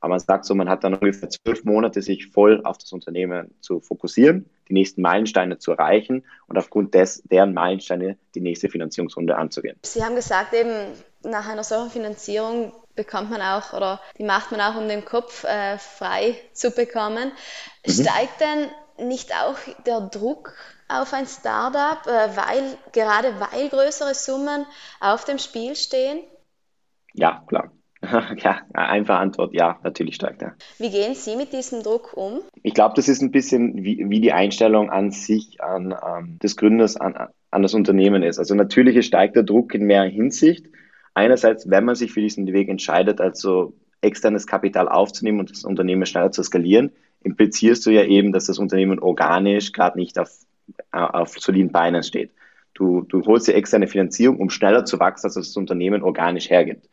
Aber 0.00 0.10
man 0.10 0.18
sagt 0.18 0.46
so, 0.46 0.54
man 0.54 0.68
hat 0.68 0.82
dann 0.82 0.94
ungefähr 0.94 1.28
zwölf 1.28 1.64
Monate, 1.64 2.00
sich 2.00 2.28
voll 2.28 2.62
auf 2.64 2.78
das 2.78 2.90
Unternehmen 2.92 3.54
zu 3.60 3.80
fokussieren, 3.80 4.48
die 4.68 4.72
nächsten 4.72 5.02
Meilensteine 5.02 5.58
zu 5.58 5.72
erreichen 5.72 6.24
und 6.46 6.56
aufgrund 6.56 6.94
des, 6.94 7.22
deren 7.24 7.52
Meilensteine 7.52 8.16
die 8.34 8.40
nächste 8.40 8.70
Finanzierungsrunde 8.70 9.36
anzugehen. 9.36 9.76
Sie 9.82 10.02
haben 10.02 10.14
gesagt, 10.14 10.54
eben 10.54 10.70
nach 11.22 11.48
einer 11.48 11.64
solchen 11.64 11.90
Finanzierung 11.90 12.72
bekommt 12.96 13.30
man 13.30 13.42
auch 13.42 13.72
oder 13.72 14.00
die 14.18 14.24
macht 14.24 14.50
man 14.50 14.60
auch, 14.60 14.76
um 14.76 14.88
den 14.88 15.04
Kopf 15.04 15.44
äh, 15.44 15.78
frei 15.78 16.36
zu 16.52 16.70
bekommen. 16.70 17.32
Mhm. 17.86 17.90
Steigt 17.90 18.40
denn 18.40 19.08
nicht 19.08 19.32
auch 19.34 19.56
der 19.86 20.00
Druck 20.00 20.54
auf 20.88 21.12
ein 21.12 21.26
Startup, 21.26 22.06
äh, 22.06 22.36
weil, 22.36 22.78
gerade 22.92 23.34
weil 23.40 23.68
größere 23.68 24.14
Summen 24.14 24.66
auf 25.00 25.24
dem 25.24 25.38
Spiel 25.38 25.76
stehen? 25.76 26.20
Ja, 27.14 27.42
klar. 27.46 27.70
Ja, 28.38 28.62
einfache 28.72 29.18
Antwort, 29.18 29.52
ja, 29.52 29.78
natürlich 29.82 30.14
steigt 30.14 30.40
er. 30.40 30.54
Wie 30.78 30.90
gehen 30.90 31.14
Sie 31.14 31.36
mit 31.36 31.52
diesem 31.52 31.82
Druck 31.82 32.16
um? 32.16 32.40
Ich 32.62 32.72
glaube, 32.72 32.94
das 32.96 33.08
ist 33.08 33.20
ein 33.20 33.30
bisschen 33.30 33.84
wie, 33.84 34.06
wie 34.08 34.20
die 34.20 34.32
Einstellung 34.32 34.90
an 34.90 35.10
sich, 35.10 35.62
an 35.62 35.94
ähm, 36.06 36.38
des 36.38 36.56
Gründers, 36.56 36.96
an, 36.96 37.28
an 37.50 37.62
das 37.62 37.74
Unternehmen 37.74 38.22
ist. 38.22 38.38
Also 38.38 38.54
natürlich 38.54 39.04
steigt 39.04 39.36
der 39.36 39.42
Druck 39.42 39.74
in 39.74 39.84
mehr 39.84 40.04
Hinsicht. 40.04 40.66
Einerseits, 41.14 41.68
wenn 41.68 41.84
man 41.84 41.94
sich 41.94 42.12
für 42.12 42.20
diesen 42.20 42.46
Weg 42.52 42.68
entscheidet, 42.68 43.20
also 43.20 43.74
externes 44.00 44.46
Kapital 44.46 44.88
aufzunehmen 44.88 45.40
und 45.40 45.50
das 45.50 45.64
Unternehmen 45.64 46.06
schneller 46.06 46.32
zu 46.32 46.42
skalieren, 46.42 46.92
implizierst 47.22 47.84
du 47.84 47.90
ja 47.90 48.04
eben, 48.04 48.32
dass 48.32 48.46
das 48.46 48.58
Unternehmen 48.58 48.98
organisch 48.98 49.72
gerade 49.72 49.98
nicht 49.98 50.18
auf, 50.18 50.30
äh, 50.92 50.98
auf 50.98 51.38
soliden 51.38 51.72
Beinen 51.72 52.02
steht. 52.02 52.30
Du, 52.74 53.02
du 53.02 53.24
holst 53.26 53.48
dir 53.48 53.54
externe 53.54 53.88
Finanzierung, 53.88 54.38
um 54.38 54.48
schneller 54.48 54.84
zu 54.84 54.98
wachsen, 55.00 55.26
als 55.26 55.34
das 55.34 55.56
Unternehmen 55.56 56.02
organisch 56.02 56.48
hergibt. 56.48 56.88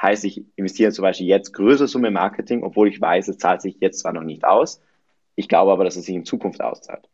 Heißt, 0.00 0.24
ich 0.24 0.44
investiere 0.56 0.90
zum 0.92 1.04
Beispiel 1.04 1.28
jetzt 1.28 1.52
größere 1.52 1.86
Summe 1.86 2.10
Marketing, 2.10 2.64
obwohl 2.64 2.88
ich 2.88 3.00
weiß, 3.00 3.28
es 3.28 3.38
zahlt 3.38 3.62
sich 3.62 3.76
jetzt 3.80 4.00
zwar 4.00 4.12
noch 4.12 4.24
nicht 4.24 4.44
aus. 4.44 4.82
Ich 5.36 5.48
glaube 5.48 5.72
aber, 5.72 5.84
dass 5.84 5.96
es 5.96 6.04
sich 6.04 6.14
in 6.14 6.24
Zukunft 6.24 6.60
auszahlt. 6.60 7.08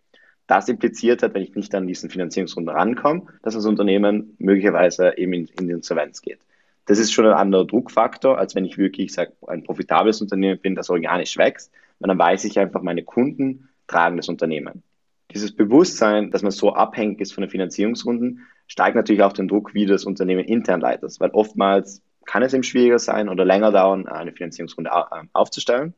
Das 0.48 0.68
impliziert 0.68 1.22
hat, 1.22 1.34
wenn 1.34 1.42
ich 1.42 1.54
nicht 1.54 1.74
an 1.74 1.86
diesen 1.86 2.10
Finanzierungsrunden 2.10 2.74
rankomme, 2.74 3.26
dass 3.42 3.54
das 3.54 3.66
Unternehmen 3.66 4.34
möglicherweise 4.38 5.16
eben 5.16 5.34
in, 5.34 5.46
in 5.58 5.66
die 5.68 5.74
Insolvenz 5.74 6.22
geht. 6.22 6.40
Das 6.86 6.98
ist 6.98 7.12
schon 7.12 7.26
ein 7.26 7.34
anderer 7.34 7.66
Druckfaktor, 7.66 8.38
als 8.38 8.54
wenn 8.54 8.64
ich 8.64 8.78
wirklich 8.78 9.12
sage, 9.12 9.34
ein 9.46 9.62
profitables 9.62 10.22
Unternehmen 10.22 10.58
bin, 10.58 10.74
das 10.74 10.88
organisch 10.88 11.36
wächst. 11.36 11.70
Und 11.98 12.08
dann 12.08 12.18
weiß 12.18 12.44
ich 12.44 12.58
einfach, 12.58 12.80
meine 12.80 13.04
Kunden 13.04 13.68
tragen 13.86 14.16
das 14.16 14.30
Unternehmen. 14.30 14.82
Dieses 15.34 15.54
Bewusstsein, 15.54 16.30
dass 16.30 16.40
man 16.40 16.50
so 16.50 16.72
abhängig 16.72 17.20
ist 17.20 17.34
von 17.34 17.42
den 17.42 17.50
Finanzierungsrunden, 17.50 18.46
steigt 18.66 18.96
natürlich 18.96 19.22
auch 19.22 19.34
den 19.34 19.48
Druck, 19.48 19.74
wie 19.74 19.84
das 19.84 20.06
Unternehmen 20.06 20.44
intern 20.46 20.80
leitet. 20.80 21.14
Weil 21.20 21.30
oftmals 21.30 22.00
kann 22.24 22.42
es 22.42 22.54
eben 22.54 22.62
schwieriger 22.62 22.98
sein 22.98 23.28
oder 23.28 23.44
länger 23.44 23.70
dauern, 23.70 24.08
eine 24.08 24.32
Finanzierungsrunde 24.32 24.90
ähm, 25.14 25.28
aufzustellen. 25.34 25.92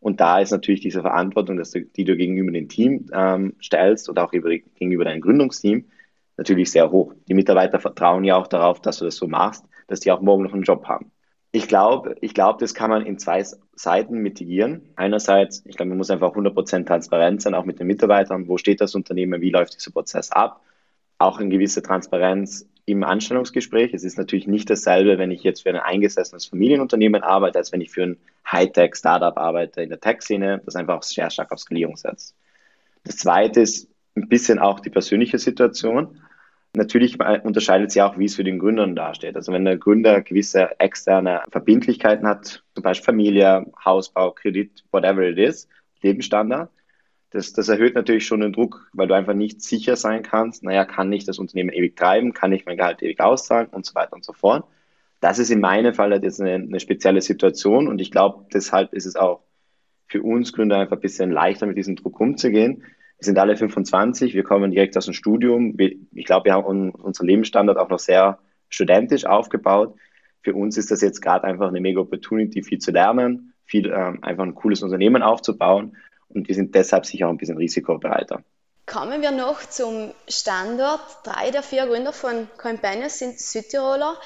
Und 0.00 0.20
da 0.20 0.40
ist 0.40 0.50
natürlich 0.50 0.80
diese 0.80 1.02
Verantwortung, 1.02 1.56
dass 1.56 1.70
du, 1.70 1.82
die 1.82 2.04
du 2.04 2.16
gegenüber 2.16 2.52
dem 2.52 2.68
Team 2.68 3.06
ähm, 3.12 3.54
stellst 3.62 4.08
oder 4.08 4.24
auch 4.24 4.32
über, 4.32 4.50
gegenüber 4.50 5.04
deinem 5.04 5.20
Gründungsteam, 5.20 5.86
natürlich 6.36 6.70
sehr 6.70 6.90
hoch. 6.90 7.14
Die 7.28 7.34
Mitarbeiter 7.34 7.80
vertrauen 7.80 8.24
ja 8.24 8.36
auch 8.36 8.46
darauf, 8.46 8.80
dass 8.80 8.98
du 8.98 9.04
das 9.04 9.16
so 9.16 9.26
machst, 9.26 9.64
dass 9.88 10.00
die 10.00 10.12
auch 10.12 10.20
morgen 10.20 10.44
noch 10.44 10.52
einen 10.52 10.62
Job 10.62 10.86
haben. 10.86 11.10
Ich 11.52 11.68
glaube, 11.68 12.16
ich 12.20 12.34
glaube, 12.34 12.58
das 12.60 12.74
kann 12.74 12.90
man 12.90 13.06
in 13.06 13.18
zwei 13.18 13.42
Seiten 13.74 14.18
mitigieren. 14.18 14.90
Einerseits, 14.96 15.64
ich 15.64 15.76
glaube, 15.76 15.88
man 15.90 15.98
muss 15.98 16.10
einfach 16.10 16.34
100% 16.34 16.86
transparent 16.86 17.40
sein, 17.40 17.54
auch 17.54 17.64
mit 17.64 17.80
den 17.80 17.86
Mitarbeitern. 17.86 18.46
Wo 18.48 18.58
steht 18.58 18.80
das 18.80 18.94
Unternehmen? 18.94 19.40
Wie 19.40 19.50
läuft 19.50 19.74
dieser 19.74 19.92
Prozess 19.92 20.30
ab? 20.32 20.60
Auch 21.18 21.40
eine 21.40 21.48
gewisse 21.48 21.82
Transparenz 21.82 22.68
im 22.86 23.02
Anstellungsgespräch. 23.02 23.92
Es 23.92 24.04
ist 24.04 24.16
natürlich 24.16 24.46
nicht 24.46 24.70
dasselbe, 24.70 25.18
wenn 25.18 25.32
ich 25.32 25.42
jetzt 25.42 25.62
für 25.62 25.70
ein 25.70 25.76
eingesessenes 25.76 26.46
Familienunternehmen 26.46 27.22
arbeite, 27.22 27.58
als 27.58 27.72
wenn 27.72 27.80
ich 27.80 27.90
für 27.90 28.04
ein 28.04 28.16
Hightech-Startup 28.50 29.36
arbeite 29.36 29.82
in 29.82 29.88
der 29.88 30.00
Tech-Szene, 30.00 30.62
das 30.64 30.76
einfach 30.76 31.02
sehr 31.02 31.28
stark 31.30 31.50
auf 31.52 31.58
Skalierung 31.58 31.96
setzt. 31.96 32.34
Das 33.04 33.16
zweite 33.16 33.60
ist 33.60 33.90
ein 34.14 34.28
bisschen 34.28 34.60
auch 34.60 34.80
die 34.80 34.90
persönliche 34.90 35.38
Situation. 35.38 36.20
Natürlich 36.74 37.18
unterscheidet 37.42 37.90
sich 37.90 38.02
auch, 38.02 38.18
wie 38.18 38.26
es 38.26 38.36
für 38.36 38.44
den 38.44 38.58
Gründer 38.58 38.86
dasteht. 38.86 39.34
Also 39.34 39.52
wenn 39.52 39.64
der 39.64 39.78
Gründer 39.78 40.20
gewisse 40.20 40.78
externe 40.78 41.42
Verbindlichkeiten 41.50 42.26
hat, 42.26 42.62
zum 42.74 42.82
Beispiel 42.82 43.04
Familie, 43.04 43.66
Hausbau, 43.84 44.30
Kredit, 44.30 44.84
whatever 44.92 45.22
it 45.22 45.38
is, 45.38 45.68
Lebensstandard, 46.02 46.70
das, 47.30 47.52
das 47.52 47.68
erhöht 47.68 47.94
natürlich 47.94 48.26
schon 48.26 48.40
den 48.40 48.52
Druck, 48.52 48.88
weil 48.92 49.08
du 49.08 49.14
einfach 49.14 49.34
nicht 49.34 49.60
sicher 49.60 49.96
sein 49.96 50.22
kannst, 50.22 50.62
naja, 50.62 50.84
kann 50.84 51.12
ich 51.12 51.24
das 51.24 51.38
Unternehmen 51.38 51.70
ewig 51.70 51.96
treiben, 51.96 52.32
kann 52.32 52.52
ich 52.52 52.66
mein 52.66 52.76
Gehalt 52.76 53.02
ewig 53.02 53.20
auszahlen 53.20 53.68
und 53.68 53.84
so 53.84 53.94
weiter 53.94 54.12
und 54.12 54.24
so 54.24 54.32
fort. 54.32 54.64
Das 55.20 55.38
ist 55.38 55.50
in 55.50 55.60
meinem 55.60 55.94
Fall 55.94 56.12
halt 56.12 56.22
jetzt 56.22 56.40
eine, 56.40 56.54
eine 56.54 56.80
spezielle 56.80 57.20
Situation 57.20 57.88
und 57.88 58.00
ich 58.00 58.10
glaube, 58.10 58.46
deshalb 58.52 58.92
ist 58.92 59.06
es 59.06 59.16
auch 59.16 59.42
für 60.06 60.22
uns 60.22 60.52
Gründer 60.52 60.78
einfach 60.78 60.96
ein 60.96 61.00
bisschen 61.00 61.30
leichter, 61.32 61.66
mit 61.66 61.76
diesem 61.76 61.96
Druck 61.96 62.20
umzugehen. 62.20 62.84
Wir 63.18 63.24
sind 63.24 63.38
alle 63.38 63.56
25, 63.56 64.34
wir 64.34 64.44
kommen 64.44 64.70
direkt 64.70 64.96
aus 64.96 65.06
dem 65.06 65.14
Studium. 65.14 65.76
Ich 65.78 66.26
glaube, 66.26 66.44
wir 66.44 66.52
haben 66.52 66.90
unseren 66.90 67.26
Lebensstandard 67.26 67.78
auch 67.78 67.88
noch 67.88 67.98
sehr 67.98 68.38
studentisch 68.68 69.24
aufgebaut. 69.24 69.96
Für 70.42 70.54
uns 70.54 70.76
ist 70.76 70.90
das 70.90 71.00
jetzt 71.00 71.22
gerade 71.22 71.44
einfach 71.44 71.68
eine 71.68 71.80
mega 71.80 72.00
Opportunity, 72.00 72.62
viel 72.62 72.78
zu 72.78 72.92
lernen, 72.92 73.52
viel 73.64 73.86
ähm, 73.90 74.22
einfach 74.22 74.44
ein 74.44 74.54
cooles 74.54 74.82
Unternehmen 74.82 75.22
aufzubauen 75.22 75.96
und 76.28 76.48
wir 76.48 76.54
sind 76.54 76.74
deshalb 76.74 77.06
sicher 77.06 77.26
auch 77.26 77.30
ein 77.30 77.38
bisschen 77.38 77.56
risikobereiter. 77.56 78.42
Kommen 78.86 79.20
wir 79.20 79.32
noch 79.32 79.60
zum 79.60 80.12
Standort. 80.28 81.00
Drei 81.24 81.50
der 81.50 81.62
vier 81.62 81.86
Gründer 81.86 82.12
von 82.12 82.46
Companions 82.56 83.18
sind 83.18 83.38
Südtiroler. 83.38 84.16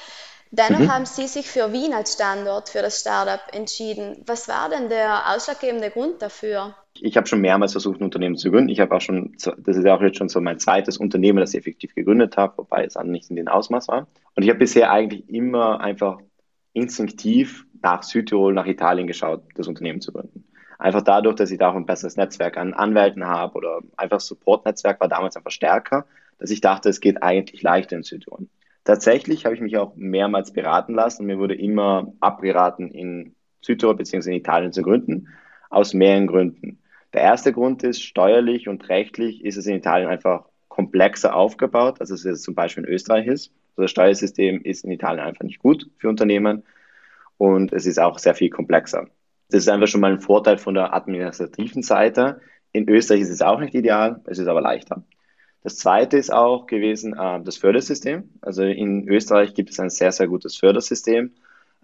Dennoch 0.51 0.79
mhm. 0.79 0.93
haben 0.93 1.05
Sie 1.05 1.27
sich 1.27 1.47
für 1.47 1.71
Wien 1.71 1.93
als 1.93 2.13
Standort 2.13 2.69
für 2.69 2.81
das 2.81 2.99
Startup 2.99 3.39
entschieden. 3.53 4.21
Was 4.25 4.49
war 4.49 4.69
denn 4.69 4.89
der 4.89 5.33
ausschlaggebende 5.33 5.89
Grund 5.89 6.21
dafür? 6.21 6.75
Ich 6.99 7.15
habe 7.15 7.25
schon 7.25 7.39
mehrmals 7.39 7.71
versucht, 7.71 8.01
ein 8.01 8.03
Unternehmen 8.03 8.35
zu 8.35 8.51
gründen. 8.51 8.69
Ich 8.69 8.81
habe 8.81 8.93
auch 8.93 8.99
schon, 8.99 9.33
das 9.37 9.77
ist 9.77 9.87
auch 9.87 10.01
jetzt 10.01 10.17
schon 10.17 10.27
so 10.27 10.41
mein 10.41 10.59
zweites 10.59 10.97
Unternehmen, 10.97 11.39
das 11.39 11.53
ich 11.53 11.61
effektiv 11.61 11.95
gegründet 11.95 12.35
habe, 12.35 12.57
wobei 12.57 12.83
es 12.83 12.95
nicht 13.01 13.29
in 13.29 13.37
den 13.37 13.47
Ausmaß 13.47 13.87
war. 13.87 14.07
Und 14.35 14.43
ich 14.43 14.49
habe 14.49 14.59
bisher 14.59 14.91
eigentlich 14.91 15.27
immer 15.29 15.79
einfach 15.79 16.19
instinktiv 16.73 17.65
nach 17.81 18.03
Südtirol, 18.03 18.53
nach 18.53 18.65
Italien 18.65 19.07
geschaut, 19.07 19.43
das 19.55 19.69
Unternehmen 19.69 20.01
zu 20.01 20.11
gründen. 20.11 20.43
Einfach 20.81 21.03
dadurch, 21.03 21.35
dass 21.35 21.51
ich 21.51 21.59
da 21.59 21.69
auch 21.69 21.75
ein 21.75 21.85
besseres 21.85 22.17
Netzwerk 22.17 22.57
an 22.57 22.73
Anwälten 22.73 23.23
habe 23.23 23.53
oder 23.53 23.81
einfach 23.97 24.19
Support-Netzwerk 24.19 24.99
war 24.99 25.07
damals 25.07 25.37
einfach 25.37 25.51
stärker, 25.51 26.07
dass 26.39 26.49
ich 26.49 26.59
dachte, 26.59 26.89
es 26.89 26.99
geht 26.99 27.21
eigentlich 27.21 27.61
leichter 27.61 27.97
in 27.97 28.01
Südtirol. 28.01 28.47
Tatsächlich 28.83 29.45
habe 29.45 29.53
ich 29.53 29.61
mich 29.61 29.77
auch 29.77 29.95
mehrmals 29.95 30.53
beraten 30.53 30.95
lassen. 30.95 31.27
Mir 31.27 31.37
wurde 31.37 31.53
immer 31.53 32.11
abgeraten, 32.19 32.89
in 32.89 33.35
Südtirol 33.61 33.95
bzw. 33.95 34.31
in 34.31 34.37
Italien 34.37 34.73
zu 34.73 34.81
gründen, 34.81 35.27
aus 35.69 35.93
mehreren 35.93 36.25
Gründen. 36.25 36.79
Der 37.13 37.21
erste 37.21 37.53
Grund 37.53 37.83
ist, 37.83 38.01
steuerlich 38.01 38.67
und 38.67 38.89
rechtlich 38.89 39.45
ist 39.45 39.57
es 39.57 39.67
in 39.67 39.75
Italien 39.75 40.09
einfach 40.09 40.45
komplexer 40.67 41.35
aufgebaut, 41.35 42.01
als 42.01 42.09
es 42.09 42.23
jetzt 42.23 42.41
zum 42.41 42.55
Beispiel 42.55 42.85
in 42.85 42.89
Österreich 42.89 43.27
ist. 43.27 43.53
Also 43.75 43.83
das 43.83 43.91
Steuersystem 43.91 44.61
ist 44.63 44.83
in 44.83 44.89
Italien 44.89 45.23
einfach 45.23 45.43
nicht 45.43 45.59
gut 45.59 45.91
für 45.99 46.09
Unternehmen 46.09 46.63
und 47.37 47.71
es 47.71 47.85
ist 47.85 47.99
auch 47.99 48.17
sehr 48.17 48.33
viel 48.33 48.49
komplexer. 48.49 49.05
Das 49.51 49.63
ist 49.63 49.69
einfach 49.69 49.87
schon 49.87 50.01
mal 50.01 50.13
ein 50.13 50.21
Vorteil 50.21 50.57
von 50.57 50.73
der 50.73 50.93
administrativen 50.93 51.83
Seite. 51.83 52.39
In 52.71 52.87
Österreich 52.87 53.19
ist 53.21 53.29
es 53.29 53.41
auch 53.41 53.59
nicht 53.59 53.75
ideal, 53.75 54.21
es 54.25 54.39
ist 54.39 54.47
aber 54.47 54.61
leichter. 54.61 55.03
Das 55.61 55.75
zweite 55.75 56.17
ist 56.17 56.31
auch 56.31 56.67
gewesen 56.67 57.13
äh, 57.13 57.41
das 57.43 57.57
Fördersystem. 57.57 58.29
Also 58.41 58.63
in 58.63 59.09
Österreich 59.09 59.53
gibt 59.53 59.69
es 59.69 59.79
ein 59.79 59.89
sehr, 59.89 60.13
sehr 60.13 60.27
gutes 60.27 60.55
Fördersystem 60.55 61.33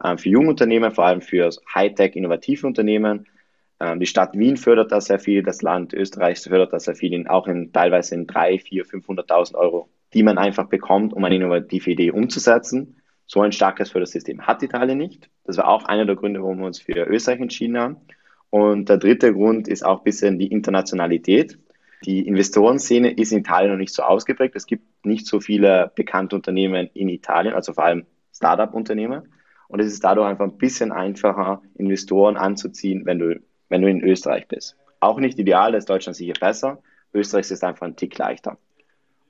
äh, 0.01 0.17
für 0.17 0.29
Jungunternehmen, 0.29 0.91
vor 0.91 1.05
allem 1.05 1.21
für 1.21 1.49
Hightech, 1.75 2.15
innovative 2.15 2.65
Unternehmen. 2.65 3.27
Ähm, 3.81 3.99
die 3.99 4.05
Stadt 4.05 4.33
Wien 4.33 4.55
fördert 4.55 4.93
da 4.93 5.01
sehr 5.01 5.19
viel, 5.19 5.43
das 5.43 5.61
Land 5.61 5.93
Österreich 5.93 6.39
fördert 6.39 6.71
da 6.71 6.79
sehr 6.79 6.95
viel, 6.95 7.13
in, 7.13 7.27
auch 7.27 7.47
in 7.47 7.73
teilweise 7.73 8.15
in 8.15 8.27
3, 8.27 8.59
4, 8.59 8.85
500.000 8.85 9.55
Euro, 9.55 9.89
die 10.13 10.23
man 10.23 10.37
einfach 10.37 10.67
bekommt, 10.69 11.13
um 11.13 11.23
eine 11.25 11.35
innovative 11.35 11.91
Idee 11.91 12.11
umzusetzen. 12.11 13.01
So 13.25 13.41
ein 13.41 13.51
starkes 13.51 13.91
Fördersystem 13.91 14.47
hat 14.47 14.63
Italien 14.63 14.97
nicht. 14.97 15.29
Das 15.47 15.57
war 15.57 15.67
auch 15.69 15.85
einer 15.85 16.05
der 16.05 16.15
Gründe, 16.15 16.41
warum 16.41 16.59
wir 16.59 16.67
uns 16.67 16.79
für 16.79 17.07
Österreich 17.07 17.39
entschieden 17.39 17.77
haben. 17.77 17.97
Und 18.49 18.89
der 18.89 18.97
dritte 18.97 19.33
Grund 19.33 19.67
ist 19.67 19.83
auch 19.83 19.99
ein 19.99 20.03
bisschen 20.03 20.37
die 20.37 20.47
Internationalität. 20.47 21.57
Die 22.05 22.27
Investorenszene 22.27 23.11
ist 23.11 23.31
in 23.31 23.39
Italien 23.39 23.71
noch 23.71 23.77
nicht 23.77 23.93
so 23.93 24.03
ausgeprägt. 24.03 24.55
Es 24.55 24.67
gibt 24.67 25.05
nicht 25.05 25.25
so 25.25 25.39
viele 25.39 25.91
bekannte 25.95 26.35
Unternehmen 26.35 26.89
in 26.93 27.09
Italien, 27.09 27.55
also 27.55 27.73
vor 27.73 27.85
allem 27.85 28.05
Startup-Unternehmen. 28.33 29.33
Und 29.69 29.79
es 29.79 29.87
ist 29.87 30.03
dadurch 30.03 30.27
einfach 30.27 30.45
ein 30.45 30.57
bisschen 30.57 30.91
einfacher, 30.91 31.61
Investoren 31.75 32.37
anzuziehen, 32.37 33.05
wenn 33.05 33.19
du, 33.19 33.39
wenn 33.69 33.81
du 33.81 33.89
in 33.89 34.01
Österreich 34.01 34.47
bist. 34.47 34.77
Auch 34.99 35.19
nicht 35.19 35.39
ideal, 35.39 35.71
da 35.71 35.77
ist 35.77 35.89
Deutschland 35.89 36.15
sicher 36.15 36.33
besser. 36.39 36.81
Österreich 37.13 37.49
ist 37.51 37.63
einfach 37.63 37.87
ein 37.87 37.95
Tick 37.95 38.17
leichter. 38.17 38.57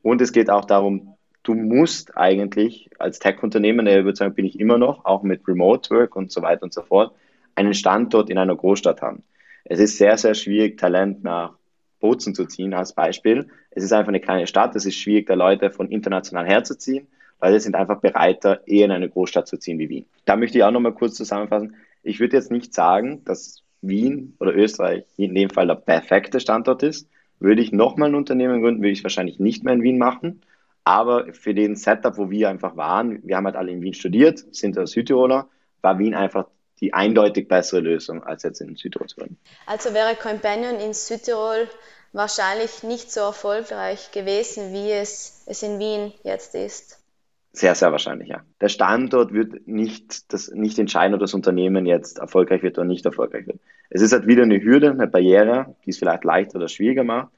Und 0.01 0.21
es 0.21 0.31
geht 0.31 0.49
auch 0.49 0.65
darum, 0.65 1.16
du 1.47 1.55
musst 1.55 2.17
eigentlich 2.17 2.89
als 2.99 3.19
Tech-Unternehmen, 3.19 3.85
der 3.85 4.15
sagen, 4.15 4.35
bin 4.35 4.45
ich 4.45 4.59
immer 4.59 4.77
noch, 4.77 5.05
auch 5.05 5.23
mit 5.23 5.47
Remote 5.47 5.89
Work 5.91 6.15
und 6.15 6.31
so 6.31 6.41
weiter 6.41 6.63
und 6.63 6.73
so 6.73 6.81
fort, 6.81 7.15
einen 7.55 7.73
Standort 7.73 8.29
in 8.29 8.37
einer 8.37 8.55
Großstadt 8.55 9.01
haben. 9.01 9.23
Es 9.63 9.79
ist 9.79 9.97
sehr, 9.97 10.17
sehr 10.17 10.33
schwierig, 10.33 10.77
Talent 10.77 11.23
nach 11.23 11.53
Bozen 11.99 12.35
zu 12.35 12.45
ziehen 12.45 12.73
als 12.73 12.93
Beispiel. 12.93 13.47
Es 13.71 13.83
ist 13.83 13.93
einfach 13.93 14.09
eine 14.09 14.19
kleine 14.19 14.45
Stadt, 14.45 14.75
es 14.75 14.85
ist 14.85 14.95
schwierig, 14.95 15.27
da 15.27 15.35
Leute 15.35 15.71
von 15.71 15.89
international 15.89 16.45
herzuziehen, 16.45 17.07
weil 17.39 17.53
sie 17.53 17.61
sind 17.61 17.75
einfach 17.75 18.01
bereiter, 18.01 18.67
eher 18.67 18.85
in 18.85 18.91
eine 18.91 19.09
Großstadt 19.09 19.47
zu 19.47 19.57
ziehen 19.57 19.79
wie 19.79 19.89
Wien. 19.89 20.05
Da 20.25 20.35
möchte 20.35 20.57
ich 20.57 20.63
auch 20.65 20.71
nochmal 20.71 20.93
kurz 20.93 21.15
zusammenfassen. 21.15 21.75
Ich 22.03 22.19
würde 22.19 22.35
jetzt 22.35 22.51
nicht 22.51 22.73
sagen, 22.73 23.23
dass 23.23 23.63
Wien 23.81 24.35
oder 24.39 24.53
Österreich 24.53 25.05
in 25.15 25.33
dem 25.33 25.49
Fall 25.49 25.67
der 25.67 25.75
perfekte 25.75 26.39
Standort 26.39 26.83
ist. 26.83 27.09
Würde 27.39 27.61
ich 27.61 27.71
nochmal 27.71 28.09
ein 28.09 28.15
Unternehmen 28.15 28.61
gründen, 28.61 28.81
würde 28.81 28.91
ich 28.91 28.99
es 28.99 29.03
wahrscheinlich 29.03 29.39
nicht 29.39 29.63
mehr 29.63 29.73
in 29.73 29.83
Wien 29.83 29.97
machen. 29.97 30.41
Aber 30.87 31.33
für 31.33 31.53
den 31.53 31.75
Setup, 31.75 32.17
wo 32.17 32.29
wir 32.29 32.47
einfach 32.47 32.77
waren, 32.77 33.19
wir 33.27 33.35
haben 33.35 33.43
halt 33.43 33.57
alle 33.57 33.73
in 33.73 33.81
Wien 33.81 33.93
studiert, 33.93 34.45
sind 34.55 34.79
Südtiroler, 34.87 35.49
war 35.81 35.99
Wien 35.99 36.15
einfach 36.15 36.47
die 36.79 36.93
eindeutig 36.93 37.49
bessere 37.49 37.81
Lösung, 37.81 38.23
als 38.23 38.43
jetzt 38.43 38.61
in 38.61 38.73
Südtirol 38.77 39.09
zu 39.09 39.17
werden. 39.17 39.37
Also 39.65 39.93
wäre 39.93 40.15
Companion 40.15 40.79
in 40.79 40.93
Südtirol 40.93 41.67
wahrscheinlich 42.13 42.83
nicht 42.83 43.11
so 43.11 43.19
erfolgreich 43.19 44.13
gewesen, 44.13 44.71
wie 44.71 44.89
es, 44.93 45.43
es 45.45 45.61
in 45.61 45.77
Wien 45.77 46.13
jetzt 46.23 46.55
ist. 46.55 47.03
Sehr, 47.51 47.75
sehr 47.75 47.91
wahrscheinlich, 47.91 48.29
ja. 48.29 48.45
Der 48.61 48.69
Standort 48.69 49.33
wird 49.33 49.67
nicht, 49.67 50.31
das, 50.31 50.51
nicht 50.51 50.79
entscheiden, 50.79 51.15
ob 51.15 51.19
das 51.19 51.33
Unternehmen 51.33 51.85
jetzt 51.85 52.19
erfolgreich 52.19 52.63
wird 52.63 52.77
oder 52.77 52.87
nicht 52.87 53.05
erfolgreich 53.05 53.45
wird. 53.45 53.59
Es 53.89 54.01
ist 54.01 54.13
halt 54.13 54.25
wieder 54.25 54.43
eine 54.43 54.63
Hürde, 54.63 54.91
eine 54.91 55.07
Barriere, 55.07 55.75
die 55.83 55.89
es 55.89 55.97
vielleicht 55.97 56.23
leichter 56.23 56.59
oder 56.59 56.69
schwieriger 56.69 57.03
macht 57.03 57.33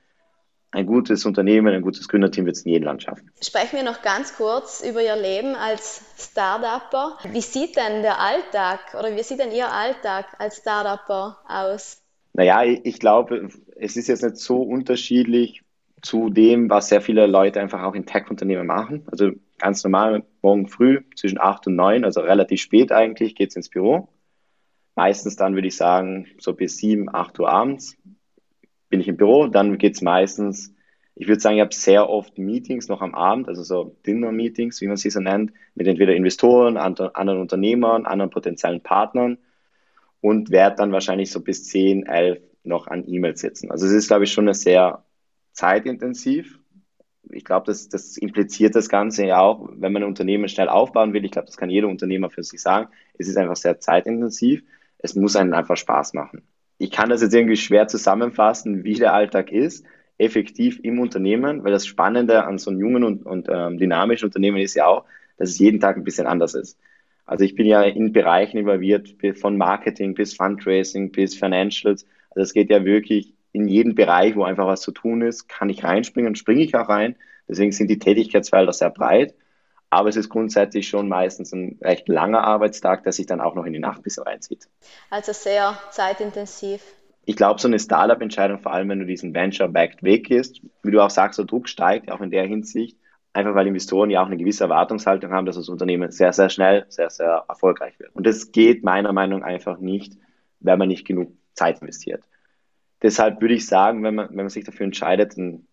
ein 0.71 0.85
gutes 0.85 1.25
Unternehmen, 1.25 1.73
ein 1.73 1.81
gutes 1.81 2.07
Gründerteam 2.07 2.45
wird 2.45 2.55
es 2.55 2.63
in 2.63 2.73
jedem 2.73 2.85
Land 2.85 3.03
schaffen. 3.03 3.31
Sprechen 3.41 3.77
wir 3.77 3.83
noch 3.83 4.01
ganz 4.01 4.35
kurz 4.35 4.83
über 4.87 5.01
Ihr 5.01 5.15
Leben 5.15 5.55
als 5.55 6.01
Startupper. 6.17 7.17
Wie 7.31 7.41
sieht 7.41 7.75
denn 7.75 8.03
der 8.03 8.19
Alltag 8.19 8.79
oder 8.97 9.15
wie 9.15 9.23
sieht 9.23 9.39
denn 9.39 9.51
Ihr 9.51 9.71
Alltag 9.71 10.27
als 10.37 10.57
Startupper 10.57 11.39
aus? 11.47 12.03
Naja, 12.33 12.63
ich 12.63 12.99
glaube, 12.99 13.49
es 13.75 13.97
ist 13.97 14.07
jetzt 14.07 14.23
nicht 14.23 14.37
so 14.37 14.61
unterschiedlich 14.61 15.63
zu 16.01 16.29
dem, 16.29 16.69
was 16.69 16.89
sehr 16.89 17.01
viele 17.01 17.25
Leute 17.27 17.59
einfach 17.59 17.83
auch 17.83 17.95
in 17.95 18.05
Tech-Unternehmen 18.05 18.67
machen. 18.67 19.05
Also 19.11 19.31
ganz 19.57 19.83
normal, 19.83 20.23
morgen 20.41 20.67
früh 20.67 21.01
zwischen 21.15 21.39
8 21.39 21.67
und 21.67 21.75
9, 21.75 22.05
also 22.05 22.21
relativ 22.21 22.61
spät 22.61 22.91
eigentlich, 22.91 23.35
geht 23.35 23.49
es 23.49 23.55
ins 23.55 23.69
Büro. 23.69 24.07
Meistens 24.95 25.35
dann 25.35 25.55
würde 25.55 25.67
ich 25.67 25.75
sagen, 25.75 26.27
so 26.39 26.53
bis 26.53 26.77
7, 26.77 27.13
8 27.13 27.39
Uhr 27.39 27.49
abends 27.49 27.97
bin 28.89 29.01
ich 29.01 29.07
im 29.07 29.17
Büro, 29.17 29.47
dann 29.47 29.77
geht 29.77 29.95
es 29.95 30.01
meistens, 30.01 30.73
ich 31.15 31.27
würde 31.27 31.41
sagen, 31.41 31.57
ich 31.57 31.61
habe 31.61 31.73
sehr 31.73 32.09
oft 32.09 32.37
Meetings 32.37 32.87
noch 32.87 33.01
am 33.01 33.13
Abend, 33.13 33.47
also 33.47 33.63
so 33.63 33.95
Dinner-Meetings, 34.05 34.81
wie 34.81 34.87
man 34.87 34.97
sie 34.97 35.09
so 35.09 35.19
nennt, 35.19 35.51
mit 35.75 35.87
entweder 35.87 36.15
Investoren, 36.15 36.77
anderen 36.77 37.41
Unternehmern, 37.41 38.05
anderen 38.05 38.29
potenziellen 38.29 38.81
Partnern 38.81 39.37
und 40.21 40.49
werde 40.49 40.77
dann 40.77 40.91
wahrscheinlich 40.91 41.31
so 41.31 41.41
bis 41.41 41.65
10, 41.65 42.05
11 42.05 42.41
noch 42.63 42.87
an 42.87 43.03
E-Mails 43.05 43.41
sitzen. 43.41 43.71
Also 43.71 43.85
es 43.85 43.91
ist, 43.91 44.07
glaube 44.07 44.23
ich, 44.23 44.31
schon 44.31 44.45
eine 44.45 44.53
sehr 44.53 45.03
zeitintensiv. 45.51 46.59
Ich 47.31 47.45
glaube, 47.45 47.65
das, 47.67 47.89
das 47.89 48.17
impliziert 48.17 48.75
das 48.75 48.89
Ganze 48.89 49.25
ja 49.25 49.39
auch, 49.39 49.69
wenn 49.73 49.91
man 49.91 50.03
ein 50.03 50.09
Unternehmen 50.09 50.47
schnell 50.47 50.69
aufbauen 50.69 51.13
will. 51.13 51.25
Ich 51.25 51.31
glaube, 51.31 51.47
das 51.47 51.57
kann 51.57 51.69
jeder 51.69 51.87
Unternehmer 51.87 52.29
für 52.29 52.43
sich 52.43 52.61
sagen. 52.61 52.89
Es 53.17 53.27
ist 53.27 53.37
einfach 53.37 53.55
sehr 53.55 53.79
zeitintensiv. 53.79 54.63
Es 54.97 55.15
muss 55.15 55.35
einen 55.35 55.53
einfach 55.53 55.77
Spaß 55.77 56.13
machen 56.13 56.43
ich 56.79 56.91
kann 56.91 57.09
das 57.09 57.21
jetzt 57.21 57.35
irgendwie 57.35 57.57
schwer 57.57 57.87
zusammenfassen, 57.87 58.83
wie 58.83 58.95
der 58.95 59.13
Alltag 59.13 59.51
ist, 59.51 59.85
effektiv 60.17 60.79
im 60.81 60.99
Unternehmen, 60.99 61.63
weil 61.63 61.71
das 61.71 61.85
Spannende 61.85 62.45
an 62.45 62.57
so 62.57 62.71
einem 62.71 62.79
jungen 62.79 63.03
und, 63.03 63.25
und 63.25 63.47
ähm, 63.51 63.77
dynamischen 63.77 64.25
Unternehmen 64.25 64.57
ist 64.57 64.75
ja 64.75 64.87
auch, 64.87 65.05
dass 65.37 65.49
es 65.49 65.59
jeden 65.59 65.79
Tag 65.79 65.97
ein 65.97 66.03
bisschen 66.03 66.25
anders 66.25 66.55
ist. 66.55 66.77
Also 67.25 67.43
ich 67.43 67.53
bin 67.53 67.67
ja 67.67 67.83
in 67.83 68.11
Bereichen 68.11 68.57
involviert, 68.57 69.15
von 69.35 69.57
Marketing 69.57 70.15
bis 70.15 70.33
Fundraising 70.33 71.11
bis 71.11 71.35
Financials. 71.35 72.07
Also 72.31 72.41
es 72.41 72.53
geht 72.53 72.69
ja 72.71 72.83
wirklich 72.83 73.33
in 73.51 73.67
jeden 73.67 73.93
Bereich, 73.93 74.35
wo 74.35 74.43
einfach 74.43 74.65
was 74.65 74.81
zu 74.81 74.91
tun 74.91 75.21
ist, 75.21 75.47
kann 75.47 75.69
ich 75.69 75.83
reinspringen, 75.83 76.35
springe 76.35 76.63
ich 76.63 76.75
auch 76.75 76.89
rein. 76.89 77.15
Deswegen 77.47 77.71
sind 77.71 77.89
die 77.89 77.99
Tätigkeitsfelder 77.99 78.73
sehr 78.73 78.89
breit. 78.89 79.35
Aber 79.89 80.09
es 80.09 80.15
ist 80.15 80.29
grundsätzlich 80.29 80.87
schon 80.87 81.09
meistens 81.09 81.51
ein 81.51 81.79
recht 81.81 82.07
langer 82.07 82.43
Arbeitstag, 82.43 83.03
der 83.03 83.11
sich 83.11 83.25
dann 83.25 83.41
auch 83.41 83.55
noch 83.55 83.65
in 83.65 83.73
die 83.73 83.79
Nacht 83.79 84.03
bis 84.03 84.23
reinzieht. 84.23 84.69
Also 85.09 85.33
sehr 85.33 85.77
zeitintensiv. 85.91 86.81
Ich 87.25 87.35
glaube, 87.35 87.59
so 87.59 87.67
eine 87.67 87.79
Startup-Entscheidung, 87.79 88.59
vor 88.59 88.73
allem 88.73 88.89
wenn 88.89 88.99
du 88.99 89.05
diesen 89.05 89.33
Venture-Backed 89.33 90.03
Weg 90.03 90.27
gehst, 90.27 90.61
wie 90.83 90.91
du 90.91 91.01
auch 91.01 91.09
sagst, 91.09 91.37
der 91.37 91.45
Druck 91.45 91.69
steigt, 91.69 92.11
auch 92.11 92.21
in 92.21 92.31
der 92.31 92.45
Hinsicht, 92.45 92.97
einfach 93.33 93.55
weil 93.55 93.67
Investoren 93.67 94.09
ja 94.09 94.21
auch 94.21 94.27
eine 94.27 94.37
gewisse 94.37 94.63
Erwartungshaltung 94.63 95.31
haben, 95.31 95.45
dass 95.45 95.55
das 95.55 95.69
Unternehmen 95.69 96.11
sehr, 96.11 96.33
sehr 96.33 96.49
schnell, 96.49 96.85
sehr, 96.89 97.09
sehr 97.09 97.45
erfolgreich 97.47 97.99
wird. 97.99 98.15
Und 98.15 98.25
das 98.25 98.51
geht 98.51 98.83
meiner 98.83 99.13
Meinung 99.13 99.41
nach 99.41 99.47
einfach 99.47 99.79
nicht, 99.79 100.13
wenn 100.59 100.79
man 100.79 100.87
nicht 100.87 101.05
genug 101.05 101.31
Zeit 101.53 101.81
investiert. 101.81 102.23
Deshalb 103.01 103.41
würde 103.41 103.53
ich 103.53 103.65
sagen, 103.65 104.03
wenn 104.03 104.15
man, 104.15 104.29
wenn 104.29 104.37
man 104.37 104.49
sich 104.49 104.65
dafür 104.65 104.85
entscheidet, 104.85 105.37
ein, 105.37 105.67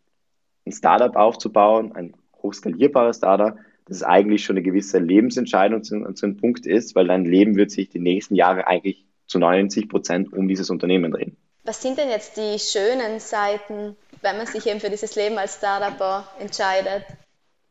ein 0.64 0.72
Startup 0.72 1.14
aufzubauen, 1.16 1.92
ein 1.92 2.14
hochskalierbares 2.42 3.16
Startup, 3.16 3.56
dass 3.86 3.98
es 3.98 4.02
eigentlich 4.02 4.44
schon 4.44 4.56
eine 4.56 4.64
gewisse 4.64 4.98
Lebensentscheidung 4.98 5.82
zu, 5.82 6.12
zu 6.12 6.26
einem 6.26 6.36
Punkt 6.36 6.66
ist, 6.66 6.94
weil 6.94 7.06
dein 7.06 7.24
Leben 7.24 7.56
wird 7.56 7.70
sich 7.70 7.88
die 7.88 8.00
nächsten 8.00 8.34
Jahre 8.34 8.66
eigentlich 8.66 9.06
zu 9.26 9.38
90 9.38 9.88
Prozent 9.88 10.32
um 10.32 10.48
dieses 10.48 10.70
Unternehmen 10.70 11.12
drehen. 11.12 11.36
Was 11.64 11.82
sind 11.82 11.98
denn 11.98 12.08
jetzt 12.08 12.36
die 12.36 12.58
schönen 12.58 13.18
Seiten, 13.18 13.96
wenn 14.22 14.36
man 14.36 14.46
sich 14.46 14.66
eben 14.66 14.80
für 14.80 14.90
dieses 14.90 15.16
Leben 15.16 15.38
als 15.38 15.56
Startupper 15.56 16.28
entscheidet? 16.38 17.04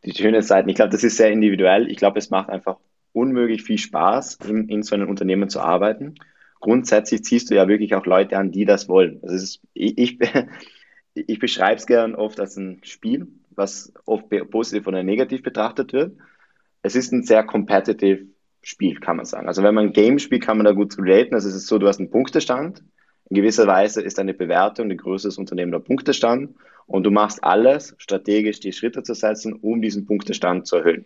Die 0.04 0.14
schönen 0.14 0.42
Seiten, 0.42 0.70
ich 0.70 0.76
glaube, 0.76 0.92
das 0.92 1.04
ist 1.04 1.18
sehr 1.18 1.32
individuell. 1.32 1.90
Ich 1.90 1.98
glaube, 1.98 2.20
es 2.20 2.30
macht 2.30 2.50
einfach 2.50 2.78
unmöglich 3.14 3.64
viel 3.64 3.78
Spaß, 3.78 4.40
in, 4.48 4.68
in 4.70 4.84
so 4.84 4.96
einem 4.96 5.10
Unternehmen 5.10 5.50
zu 5.50 5.62
arbeiten. 5.62 6.16
Grundsätzlich 6.60 7.24
ziehst 7.24 7.50
du 7.50 7.56
ja 7.56 7.68
wirklich 7.68 7.96
auch 7.96 8.06
Leute 8.06 8.38
an, 8.38 8.52
die 8.52 8.66
das 8.66 8.88
wollen. 8.90 9.20
Also 9.24 9.36
ist, 9.36 9.62
ich, 9.74 9.98
ich, 9.98 10.20
ich 11.14 11.40
beschreibe 11.40 11.78
es 11.78 11.88
gern 11.88 12.16
oft 12.16 12.40
als 12.40 12.58
ein 12.58 12.82
Spiel 12.84 13.28
was 13.56 13.94
oft 14.06 14.26
positiv 14.52 14.88
oder 14.88 15.04
negativ 15.04 15.44
betrachtet 15.44 15.94
wird. 15.94 16.18
Es 16.82 16.96
ist 16.96 17.12
ein 17.12 17.24
sehr 17.24 17.44
competitive 17.44 18.26
Spiel, 18.62 19.00
kann 19.00 19.18
man 19.18 19.26
sagen. 19.26 19.48
Also 19.48 19.64
wenn 19.64 19.76
man 19.76 19.88
ein 19.88 19.94
Game 19.94 20.20
spielt, 20.20 20.44
kann 20.44 20.58
man 20.58 20.66
da 20.66 20.72
gut 20.72 20.98
relaten. 20.98 21.36
Also 21.36 21.50
es 21.50 21.56
ist 21.56 21.68
so, 21.68 21.78
du 21.78 21.88
hast 21.88 22.00
einen 22.00 22.10
Punktestand. 22.10 22.84
In 23.30 23.36
gewisser 23.36 23.68
Weise 23.68 24.02
ist 24.02 24.20
eine 24.20 24.34
Bewertung 24.34 24.90
die 24.90 24.98
Größe 24.98 25.28
des 25.28 25.38
Unternehmens 25.38 25.74
der 25.74 25.80
Punktestand 25.80 26.56
und 26.88 27.04
du 27.04 27.12
machst 27.12 27.44
alles, 27.44 27.96
strategisch 27.98 28.60
die 28.60 28.72
Schritte 28.72 29.04
zu 29.04 29.14
setzen, 29.14 29.54
um 29.54 29.82
diesen 29.82 30.06
Punktestand 30.06 30.68
zu 30.68 30.78
erhöhen. 30.78 31.06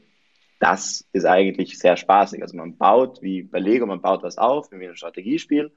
Das 0.59 1.07
ist 1.13 1.25
eigentlich 1.25 1.79
sehr 1.79 1.95
spaßig. 1.95 2.41
Also 2.41 2.57
man 2.57 2.77
baut, 2.77 3.21
wie 3.21 3.43
bei 3.43 3.59
Lego, 3.59 3.85
man 3.85 4.01
baut 4.01 4.23
was 4.23 4.38
auf, 4.38 4.71
wie 4.71 4.79
wir 4.79 4.89
ein 4.89 4.97
Strategiespiel, 4.97 5.71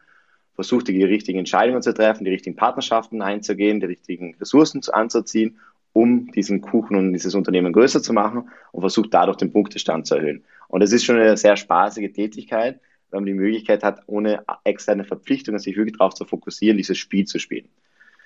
versucht 0.54 0.88
die 0.88 1.02
richtigen 1.04 1.38
Entscheidungen 1.38 1.82
zu 1.82 1.94
treffen, 1.94 2.24
die 2.24 2.30
richtigen 2.30 2.56
Partnerschaften 2.56 3.22
einzugehen, 3.22 3.80
die 3.80 3.86
richtigen 3.86 4.34
Ressourcen 4.34 4.82
anzuziehen 4.92 5.58
um 5.92 6.30
diesen 6.32 6.60
Kuchen 6.60 6.96
und 6.96 7.12
dieses 7.12 7.34
Unternehmen 7.34 7.72
größer 7.72 8.02
zu 8.02 8.12
machen 8.12 8.48
und 8.72 8.80
versucht 8.80 9.12
dadurch 9.12 9.36
den 9.36 9.52
Punktestand 9.52 10.06
zu 10.06 10.16
erhöhen. 10.16 10.44
Und 10.68 10.82
es 10.82 10.92
ist 10.92 11.04
schon 11.04 11.16
eine 11.16 11.36
sehr 11.36 11.56
spaßige 11.56 12.12
Tätigkeit, 12.12 12.80
weil 13.10 13.20
man 13.20 13.26
die 13.26 13.34
Möglichkeit 13.34 13.82
hat, 13.82 14.00
ohne 14.06 14.44
externe 14.64 15.04
Verpflichtungen 15.04 15.58
sich 15.58 15.76
wirklich 15.76 15.98
darauf 15.98 16.14
zu 16.14 16.24
fokussieren, 16.24 16.78
dieses 16.78 16.96
Spiel 16.96 17.26
zu 17.26 17.38
spielen. 17.38 17.68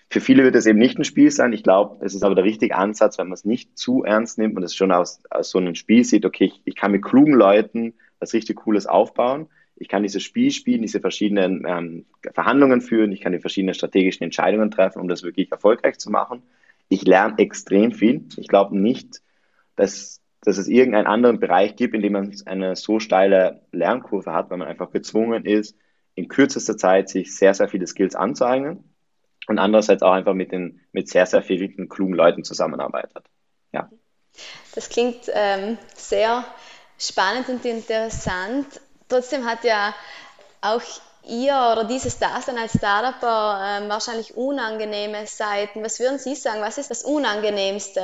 Für 0.09 0.21
viele 0.21 0.45
wird 0.45 0.55
es 0.55 0.67
eben 0.67 0.79
nicht 0.79 0.97
ein 0.97 1.05
Spiel 1.05 1.33
sein. 1.33 1.53
Ich 1.53 1.65
glaube, 1.65 2.05
es 2.05 2.15
ist 2.15 2.23
aber 2.23 2.37
der 2.37 2.45
richtige 2.45 2.77
Ansatz, 2.77 3.19
wenn 3.19 3.27
man 3.27 3.35
es 3.35 3.45
nicht 3.45 3.77
zu 3.77 4.05
ernst 4.05 4.39
nimmt 4.39 4.57
und 4.57 4.63
es 4.63 4.77
schon 4.77 4.93
aus, 4.93 5.21
aus 5.31 5.51
so 5.51 5.59
einem 5.59 5.75
Spiel 5.75 6.05
sieht, 6.05 6.25
okay, 6.25 6.45
ich, 6.45 6.63
ich 6.65 6.77
kann 6.77 6.93
mit 6.93 7.03
klugen 7.03 7.35
Leuten 7.35 7.95
was 8.21 8.33
richtig 8.33 8.57
Cooles 8.57 8.87
aufbauen. 8.87 9.49
Ich 9.75 9.89
kann 9.89 10.05
dieses 10.05 10.23
Spiel 10.23 10.53
spielen, 10.53 10.83
diese 10.83 11.01
verschiedenen 11.01 11.67
ähm, 11.67 12.07
Verhandlungen 12.33 12.81
führen, 12.81 13.13
ich 13.13 13.21
kann 13.21 13.33
die 13.33 13.41
verschiedenen 13.41 13.75
strategischen 13.75 14.23
Entscheidungen 14.23 14.71
treffen, 14.71 15.01
um 15.01 15.09
das 15.09 15.25
wirklich 15.25 15.51
erfolgreich 15.51 15.99
zu 15.99 16.11
machen 16.11 16.43
Ich 16.89 17.03
lerne 17.03 17.39
extrem 17.39 17.93
viel. 17.93 18.29
Ich 18.37 18.49
glaube 18.49 18.79
nicht, 18.79 19.23
dass, 19.75 20.21
dass 20.43 20.59
es 20.59 20.69
irgendeinen 20.69 21.07
anderen 21.07 21.41
Bereich 21.41 21.77
gibt, 21.77 21.95
in 21.95 22.03
dem 22.03 22.13
man 22.13 22.35
eine 22.47 22.77
so 22.77 23.01
steile 23.01 23.63
Lernkurve 23.73 24.33
hat, 24.33 24.51
weil 24.51 24.59
man 24.59 24.69
einfach 24.69 24.91
gezwungen 24.91 25.45
ist, 25.45 25.77
in 26.15 26.29
kürzester 26.29 26.77
Zeit 26.77 27.09
sich 27.09 27.37
sehr, 27.37 27.55
sehr 27.55 27.69
viele 27.69 27.87
Skills 27.87 28.15
anzueignen 28.17 28.85
und 29.49 29.59
andererseits 29.59 30.03
auch 30.03 30.13
einfach 30.13 30.35
mit, 30.35 30.53
den, 30.53 30.81
mit 30.93 31.09
sehr, 31.09 31.27
sehr 31.27 31.43
vielen 31.43 31.89
klugen 31.89 32.15
Leuten 32.15 32.43
zusammenarbeitet. 32.45 33.27
Ja. 33.73 33.91
Das 34.75 34.89
klingt 34.89 35.31
ähm, 35.33 35.79
sehr 35.95 36.45
spannend 36.99 37.49
und 37.49 37.65
interessant. 37.65 38.67
Trotzdem 39.09 39.45
hat 39.45 39.65
ja 39.65 39.95
auch 40.61 40.83
ihr 41.27 41.55
oder 41.73 41.85
dieses 41.85 42.19
Dasein 42.19 42.59
als 42.59 42.77
Startupper 42.77 43.61
ähm, 43.63 43.89
wahrscheinlich 43.89 44.37
unangenehme 44.37 45.27
Seiten. 45.27 45.83
Was 45.83 46.01
würden 46.01 46.19
Sie 46.19 46.35
sagen? 46.35 46.61
Was 46.61 46.79
ist 46.79 46.91
das 46.91 47.03
Unangenehmste? 47.03 48.01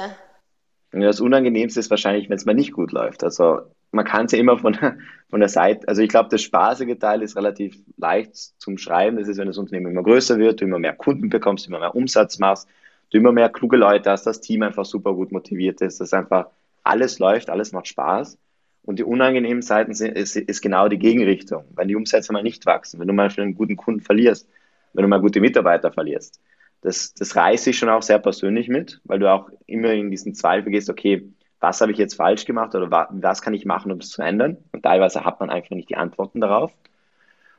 Das 0.91 1.21
Unangenehmste 1.21 1.81
ist 1.81 1.91
wahrscheinlich, 1.91 2.29
wenn 2.29 2.37
es 2.37 2.45
mal 2.45 2.55
nicht 2.55 2.73
gut 2.73 2.93
läuft. 2.93 3.25
Also 3.25 3.61
man 3.93 4.05
kann 4.05 4.27
es 4.27 4.33
ja 4.33 4.39
immer 4.39 4.59
von, 4.59 4.77
von 5.31 5.41
der 5.41 5.49
Seite, 5.49 5.87
also 5.89 6.03
ich 6.03 6.09
glaube, 6.09 6.29
das 6.31 6.43
spaßige 6.43 6.99
Teil 6.99 7.23
ist 7.23 7.37
relativ 7.37 7.77
leicht 7.97 8.35
zum 8.59 8.79
Schreiben. 8.79 9.17
Das 9.17 9.29
ist, 9.29 9.39
wenn 9.39 9.47
das 9.47 9.59
Unternehmen 9.59 9.93
immer 9.93 10.03
größer 10.03 10.39
wird, 10.39 10.61
du 10.61 10.65
immer 10.65 10.79
mehr 10.79 10.95
Kunden 10.95 11.31
bekommst, 11.31 11.67
immer 11.67 11.79
mehr 11.79 11.95
Umsatz 11.95 12.39
machst, 12.39 12.69
du 13.11 13.19
immer 13.19 13.33
mehr 13.33 13.49
kluge 13.49 13.77
Leute 13.77 14.11
hast, 14.11 14.27
das 14.27 14.41
Team 14.41 14.63
einfach 14.63 14.85
super 14.85 15.15
gut 15.15 15.33
motiviert 15.33 15.81
ist, 15.81 16.01
dass 16.01 16.13
einfach 16.13 16.49
alles 16.83 17.19
läuft, 17.19 17.51
alles 17.51 17.73
macht 17.73 17.87
Spaß. 17.87 18.39
Und 18.85 18.99
die 18.99 19.05
unangenehmen 19.05 19.63
Seiten 19.63 19.95
sind, 19.95 20.17
ist, 20.17 20.37
ist 20.37 20.61
genau 20.61 20.89
die 20.89 20.99
Gegenrichtung. 20.99 21.65
Wenn 21.75 21.89
die 21.89 21.97
Umsätze 21.97 22.33
mal 22.33 22.43
nicht 22.43 22.67
wachsen, 22.67 22.99
wenn 22.99 23.07
du 23.07 23.15
mal 23.15 23.31
einen 23.37 23.55
guten 23.55 23.77
Kunden 23.77 24.01
verlierst, 24.01 24.49
wenn 24.93 25.03
du 25.03 25.09
mal 25.09 25.21
gute 25.21 25.41
Mitarbeiter 25.41 25.93
verlierst. 25.93 26.41
Das, 26.81 27.15
das 27.15 27.37
reißt 27.37 27.65
sich 27.65 27.79
schon 27.79 27.89
auch 27.89 28.03
sehr 28.03 28.19
persönlich 28.19 28.69
mit, 28.69 29.01
weil 29.05 29.21
du 29.21 29.31
auch 29.31 29.49
immer 29.67 29.93
in 29.93 30.11
diesen 30.11 30.35
Zweifel 30.35 30.73
gehst, 30.73 30.91
okay, 30.91 31.29
was 31.61 31.81
habe 31.81 31.93
ich 31.93 31.99
jetzt 31.99 32.15
falsch 32.15 32.45
gemacht 32.45 32.75
oder 32.75 33.09
was, 33.11 33.41
kann 33.41 33.55
ich 33.55 33.65
machen, 33.65 33.93
um 33.93 33.99
es 33.99 34.11
zu 34.11 34.21
ändern? 34.21 34.57
Und 34.73 34.83
teilweise 34.83 35.25
hat 35.25 35.39
man 35.39 35.49
einfach 35.49 35.71
nicht 35.71 35.89
die 35.89 35.97
Antworten 35.97 36.41
darauf. 36.41 36.73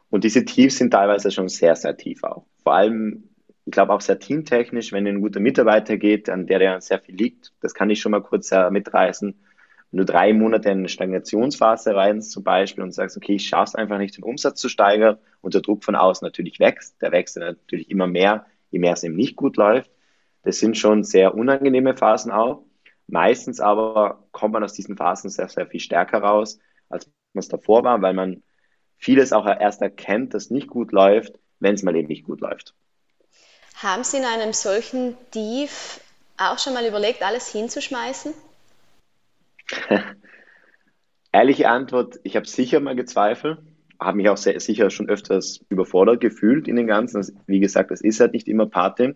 Und 0.10 0.26
diese 0.26 0.44
Tiefs 0.44 0.78
sind 0.78 0.92
teilweise 0.92 1.32
schon 1.32 1.48
sehr, 1.48 1.78
sehr 1.78 1.96
tief 1.96 2.26
auch. 2.26 2.44
Vor 2.64 2.74
allem, 2.74 3.30
ich 3.66 3.72
glaube 3.72 3.94
auch 3.94 4.02
sehr 4.02 4.20
teamtechnisch, 4.20 4.92
wenn 4.92 5.08
ein 5.08 5.22
guter 5.22 5.40
Mitarbeiter 5.40 5.96
geht, 5.96 6.30
an 6.30 6.48
der 6.48 6.60
der 6.60 6.82
sehr 6.82 7.00
viel 7.00 7.16
liegt, 7.16 7.54
das 7.62 7.74
kann 7.74 7.90
ich 7.90 8.02
schon 8.02 8.12
mal 8.12 8.22
kurz 8.22 8.52
äh, 8.52 8.70
mitreißen 8.70 9.36
wenn 9.94 10.00
du 10.00 10.06
drei 10.06 10.34
Monate 10.34 10.70
in 10.70 10.80
eine 10.80 10.90
Stagnationsphase 10.90 11.94
reinst 11.94 12.32
zum 12.32 12.44
Beispiel 12.44 12.84
und 12.84 12.94
sagst, 12.94 13.16
okay, 13.16 13.36
ich 13.36 13.48
schaffe 13.48 13.66
es 13.66 13.76
einfach 13.76 14.00
nicht, 14.00 14.18
den 14.18 14.24
Umsatz 14.24 14.60
zu 14.60 14.68
steigern 14.68 15.20
und 15.42 15.54
der 15.54 15.62
Druck 15.62 15.84
von 15.84 15.96
außen 15.96 16.26
natürlich 16.26 16.60
wächst, 16.60 17.00
der 17.04 17.12
wächst 17.12 17.38
natürlich 17.38 17.92
immer 17.92 18.08
mehr, 18.08 18.48
je 18.72 18.80
mehr 18.80 18.94
es 18.94 19.04
eben 19.04 19.16
nicht 19.16 19.36
gut 19.36 19.56
läuft. 19.56 19.92
Das 20.42 20.58
sind 20.58 20.80
schon 20.80 21.04
sehr 21.04 21.36
unangenehme 21.36 21.96
Phasen 21.96 22.32
auch. 22.32 22.64
Meistens 23.06 23.60
aber 23.60 24.24
kommt 24.32 24.54
man 24.54 24.64
aus 24.64 24.74
diesen 24.74 24.98
Phasen 24.98 25.30
sehr, 25.30 25.48
sehr 25.48 25.68
viel 25.68 25.80
stärker 25.80 26.24
raus, 26.24 26.58
als 26.90 27.06
man 27.34 27.42
es 27.42 27.48
davor 27.50 27.84
war, 27.84 28.02
weil 28.02 28.16
man 28.16 28.42
vieles 28.98 29.32
auch 29.32 29.46
erst 29.46 29.84
erkennt, 29.84 30.34
das 30.34 30.50
nicht 30.50 30.70
gut 30.70 30.92
läuft, 30.92 31.38
wenn 31.60 31.76
es 31.76 31.84
mal 31.84 31.96
eben 31.96 32.08
nicht 32.08 32.26
gut 32.26 32.42
läuft. 32.42 32.74
Haben 33.76 34.04
Sie 34.04 34.18
in 34.18 34.26
einem 34.26 34.54
solchen 34.54 35.16
Tief 35.30 36.00
auch 36.40 36.58
schon 36.58 36.74
mal 36.74 36.88
überlegt, 36.88 37.22
alles 37.22 37.52
hinzuschmeißen? 37.52 38.34
Ehrliche 41.32 41.70
Antwort, 41.70 42.20
ich 42.24 42.36
habe 42.36 42.48
sicher 42.48 42.80
mal 42.80 42.96
gezweifelt, 42.96 43.60
habe 44.00 44.18
mich 44.18 44.30
auch 44.30 44.38
sehr, 44.38 44.60
sicher 44.60 44.90
schon 44.90 45.10
öfters 45.10 45.62
überfordert 45.70 46.22
gefühlt 46.22 46.68
in 46.68 46.76
den 46.76 46.88
Ganzen. 46.88 47.40
Wie 47.48 47.60
gesagt, 47.60 47.92
das 47.92 48.02
ist 48.02 48.20
halt 48.20 48.34
nicht 48.34 48.48
immer 48.48 48.68
Party 48.68 49.16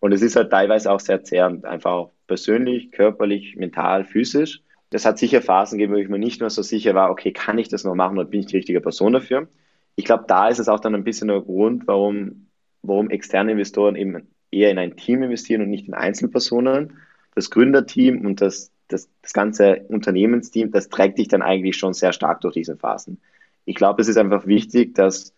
und 0.00 0.12
es 0.12 0.22
ist 0.22 0.36
halt 0.36 0.50
teilweise 0.50 0.90
auch 0.90 1.00
sehr 1.00 1.24
zehrend, 1.24 1.64
einfach 1.64 1.90
auch 1.90 2.12
persönlich, 2.26 2.92
körperlich, 2.92 3.56
mental, 3.56 4.04
physisch. 4.04 4.62
Das 4.90 5.04
hat 5.04 5.18
sicher 5.18 5.42
Phasen 5.42 5.78
gegeben, 5.78 5.94
wo 5.94 5.98
ich 5.98 6.08
mir 6.08 6.18
nicht 6.18 6.40
mehr 6.40 6.50
so 6.50 6.62
sicher 6.62 6.94
war, 6.94 7.10
okay, 7.10 7.32
kann 7.32 7.58
ich 7.58 7.68
das 7.68 7.84
noch 7.84 7.94
machen 7.94 8.18
oder 8.18 8.28
bin 8.28 8.40
ich 8.40 8.46
die 8.46 8.56
richtige 8.56 8.80
Person 8.80 9.12
dafür? 9.12 9.48
Ich 9.96 10.04
glaube, 10.04 10.24
da 10.28 10.48
ist 10.48 10.60
es 10.60 10.68
auch 10.68 10.80
dann 10.80 10.94
ein 10.94 11.04
bisschen 11.04 11.28
der 11.28 11.40
Grund, 11.40 11.86
warum, 11.86 12.48
warum 12.82 13.10
externe 13.10 13.52
Investoren 13.52 13.96
eben 13.96 14.28
eher 14.50 14.70
in 14.70 14.78
ein 14.78 14.96
Team 14.96 15.22
investieren 15.22 15.62
und 15.62 15.70
nicht 15.70 15.88
in 15.88 15.94
Einzelpersonen. 15.94 16.98
Das 17.34 17.50
Gründerteam 17.50 18.24
und 18.24 18.40
das 18.40 18.72
das, 18.88 19.08
das 19.22 19.32
ganze 19.32 19.84
Unternehmensteam, 19.88 20.70
das 20.70 20.88
trägt 20.88 21.18
dich 21.18 21.28
dann 21.28 21.42
eigentlich 21.42 21.76
schon 21.76 21.94
sehr 21.94 22.12
stark 22.12 22.40
durch 22.40 22.54
diese 22.54 22.76
Phasen. 22.76 23.20
Ich 23.64 23.74
glaube, 23.74 24.02
es 24.02 24.08
ist 24.08 24.16
einfach 24.16 24.46
wichtig, 24.46 24.94
dass 24.94 25.34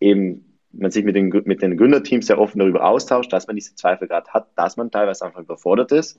eben 0.00 0.58
man 0.72 0.90
sich 0.90 1.04
mit 1.04 1.16
den, 1.16 1.28
mit 1.44 1.62
den 1.62 1.76
Gründerteams 1.76 2.26
sehr 2.26 2.38
offen 2.38 2.58
darüber 2.58 2.86
austauscht, 2.86 3.32
dass 3.32 3.46
man 3.46 3.56
diese 3.56 3.74
Zweifel 3.74 4.08
gerade 4.08 4.30
hat, 4.32 4.48
dass 4.56 4.76
man 4.76 4.90
teilweise 4.90 5.24
einfach 5.24 5.40
überfordert 5.40 5.92
ist 5.92 6.18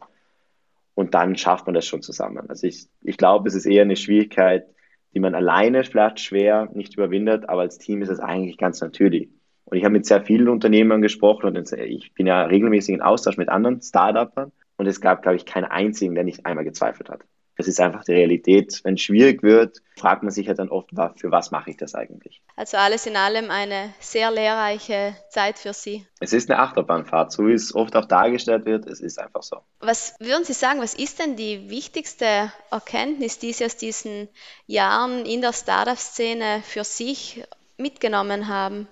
und 0.94 1.14
dann 1.14 1.36
schafft 1.36 1.66
man 1.66 1.74
das 1.74 1.86
schon 1.86 2.02
zusammen. 2.02 2.50
Also 2.50 2.68
ich, 2.68 2.88
ich 3.02 3.18
glaube, 3.18 3.48
es 3.48 3.56
ist 3.56 3.66
eher 3.66 3.82
eine 3.82 3.96
Schwierigkeit, 3.96 4.68
die 5.14 5.20
man 5.20 5.36
alleine 5.36 5.84
vielleicht 5.84 6.20
schwer 6.20 6.70
nicht 6.74 6.96
überwindet, 6.96 7.50
aber 7.50 7.62
als 7.62 7.78
Team 7.78 8.02
ist 8.02 8.10
es 8.10 8.20
eigentlich 8.20 8.58
ganz 8.58 8.82
natürlich. 8.82 9.30
Und 9.66 9.78
ich 9.78 9.86
habe 9.86 9.94
mit 9.94 10.06
sehr 10.06 10.22
vielen 10.22 10.50
Unternehmern 10.50 11.02
gesprochen 11.02 11.48
und 11.48 11.72
ich 11.72 12.14
bin 12.14 12.28
ja 12.28 12.44
regelmäßig 12.44 12.96
in 12.96 13.02
Austausch 13.02 13.38
mit 13.38 13.50
anderen 13.50 13.82
Startuppern 13.82 14.52
und 14.78 14.88
es 14.88 15.02
gab, 15.02 15.22
glaube 15.22 15.38
ich, 15.38 15.46
keinen 15.46 15.66
einzigen, 15.66 16.16
der 16.16 16.24
nicht 16.24 16.46
einmal 16.46 16.64
gezweifelt 16.64 17.10
hat. 17.10 17.22
Das 17.56 17.68
ist 17.68 17.80
einfach 17.80 18.04
die 18.04 18.14
Realität. 18.14 18.82
Wenn 18.84 18.96
es 18.96 19.02
schwierig 19.02 19.44
wird, 19.44 19.82
fragt 19.96 20.24
man 20.24 20.32
sich 20.32 20.48
halt 20.48 20.58
dann 20.58 20.70
oft, 20.70 20.90
für 21.18 21.32
was 21.32 21.52
mache 21.52 21.70
ich 21.70 21.78
das 21.78 21.94
eigentlich? 21.94 22.42
Also 22.56 22.78
alles 22.78 23.06
in 23.06 23.16
allem 23.16 23.52
eine 23.52 23.94
sehr 24.00 24.32
lehrreiche 24.32 25.16
Zeit 25.30 25.60
für 25.60 25.74
Sie. 25.74 26.06
Es 26.20 26.34
ist 26.34 26.50
eine 26.50 26.60
Achterbahnfahrt, 26.60 27.32
so 27.32 27.48
wie 27.48 27.54
es 27.54 27.76
oft 27.76 27.96
auch 27.96 28.06
dargestellt 28.06 28.66
wird. 28.66 28.88
Es 28.88 29.02
ist 29.02 29.20
einfach 29.20 29.44
so. 29.44 29.58
Was 29.80 30.16
würden 30.20 30.46
Sie 30.46 30.54
sagen, 30.54 30.82
was 30.82 30.96
ist 30.96 31.20
denn 31.20 31.36
die 31.36 31.70
wichtigste 31.70 32.52
Erkenntnis, 32.72 33.38
die 33.38 33.54
Sie 33.54 33.66
aus 33.66 33.78
diesen 33.78 34.30
Jahren 34.66 35.26
in 35.26 35.42
der 35.42 35.54
Startup-Szene 35.54 36.64
für 36.64 36.84
sich 36.84 37.44
mitgenommen 37.78 38.48
haben? 38.48 38.88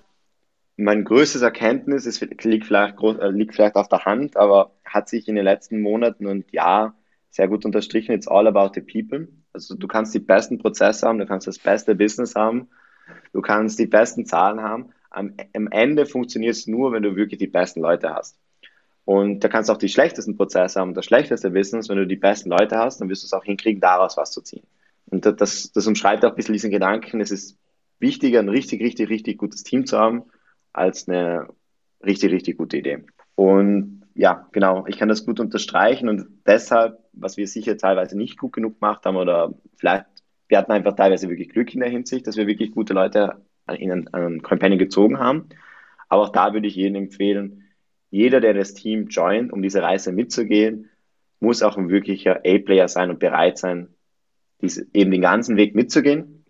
mein 0.77 1.03
größtes 1.03 1.41
Erkenntnis 1.41 2.05
ist, 2.05 2.21
liegt, 2.43 2.65
vielleicht, 2.65 2.99
äh, 3.01 3.29
liegt 3.29 3.53
vielleicht 3.53 3.75
auf 3.75 3.87
der 3.87 4.05
Hand, 4.05 4.35
aber 4.35 4.71
hat 4.93 5.09
sich 5.09 5.27
in 5.27 5.35
den 5.35 5.45
letzten 5.45 5.81
Monaten 5.81 6.25
und 6.25 6.51
Jahren 6.51 6.93
sehr 7.29 7.47
gut 7.47 7.65
unterstrichen. 7.65 8.13
It's 8.13 8.27
all 8.27 8.47
about 8.47 8.71
the 8.75 8.81
people. 8.81 9.27
Also 9.53 9.75
du 9.75 9.87
kannst 9.87 10.13
die 10.13 10.19
besten 10.19 10.57
Prozesse 10.57 11.07
haben, 11.07 11.19
du 11.19 11.25
kannst 11.25 11.47
das 11.47 11.59
beste 11.59 11.95
Business 11.95 12.35
haben, 12.35 12.69
du 13.33 13.41
kannst 13.41 13.79
die 13.79 13.87
besten 13.87 14.25
Zahlen 14.25 14.61
haben. 14.61 14.89
Am, 15.09 15.33
am 15.53 15.67
Ende 15.67 16.05
funktioniert 16.05 16.55
es 16.55 16.67
nur, 16.67 16.91
wenn 16.91 17.03
du 17.03 17.15
wirklich 17.15 17.39
die 17.39 17.47
besten 17.47 17.81
Leute 17.81 18.13
hast. 18.13 18.37
Und 19.03 19.43
da 19.43 19.49
kannst 19.49 19.69
du 19.69 19.73
auch 19.73 19.77
die 19.77 19.89
schlechtesten 19.89 20.37
Prozesse 20.37 20.79
haben, 20.79 20.93
das 20.93 21.05
schlechteste 21.05 21.49
Business. 21.51 21.89
Wenn 21.89 21.97
du 21.97 22.07
die 22.07 22.15
besten 22.15 22.49
Leute 22.49 22.77
hast, 22.77 23.01
dann 23.01 23.09
wirst 23.09 23.23
du 23.23 23.25
es 23.25 23.33
auch 23.33 23.43
hinkriegen, 23.43 23.81
daraus 23.81 24.15
was 24.15 24.31
zu 24.31 24.41
ziehen. 24.41 24.63
Und 25.07 25.25
das, 25.25 25.71
das 25.73 25.87
umschreibt 25.87 26.23
auch 26.23 26.29
ein 26.29 26.35
bisschen 26.35 26.53
diesen 26.53 26.71
Gedanken, 26.71 27.19
es 27.19 27.31
ist 27.31 27.57
wichtiger, 27.99 28.39
ein 28.39 28.49
richtig, 28.49 28.81
richtig, 28.81 29.09
richtig 29.09 29.37
gutes 29.37 29.63
Team 29.63 29.85
zu 29.85 29.97
haben, 29.97 30.23
als 30.71 31.07
eine 31.07 31.47
richtig, 32.03 32.31
richtig 32.31 32.57
gute 32.57 32.77
Idee. 32.77 33.03
Und 33.35 34.00
ja, 34.13 34.47
genau, 34.51 34.85
ich 34.87 34.97
kann 34.97 35.09
das 35.09 35.25
gut 35.25 35.39
unterstreichen 35.39 36.09
und 36.09 36.27
deshalb, 36.45 36.99
was 37.13 37.37
wir 37.37 37.47
sicher 37.47 37.77
teilweise 37.77 38.17
nicht 38.17 38.37
gut 38.37 38.53
genug 38.53 38.79
gemacht 38.79 39.05
haben 39.05 39.15
oder 39.15 39.53
vielleicht, 39.75 40.05
wir 40.47 40.57
hatten 40.57 40.71
einfach 40.71 40.95
teilweise 40.95 41.29
wirklich 41.29 41.49
Glück 41.49 41.73
in 41.73 41.79
der 41.79 41.89
Hinsicht, 41.89 42.27
dass 42.27 42.37
wir 42.37 42.47
wirklich 42.47 42.71
gute 42.71 42.93
Leute 42.93 43.41
in 43.67 43.91
einen, 43.91 44.07
einen 44.13 44.77
gezogen 44.77 45.19
haben. 45.19 45.49
Aber 46.09 46.23
auch 46.23 46.29
da 46.29 46.53
würde 46.53 46.67
ich 46.67 46.75
jedem 46.75 46.95
empfehlen, 46.95 47.63
jeder, 48.09 48.41
der 48.41 48.53
das 48.53 48.73
Team 48.73 49.07
joint, 49.07 49.53
um 49.53 49.61
diese 49.61 49.81
Reise 49.81 50.11
mitzugehen, 50.11 50.89
muss 51.39 51.63
auch 51.63 51.77
ein 51.77 51.89
wirklicher 51.89 52.41
A-Player 52.45 52.89
sein 52.89 53.09
und 53.09 53.19
bereit 53.19 53.57
sein, 53.57 53.95
diese, 54.61 54.85
eben 54.93 55.11
den 55.11 55.21
ganzen 55.21 55.55
Weg 55.55 55.73
mitzugehen 55.73 56.45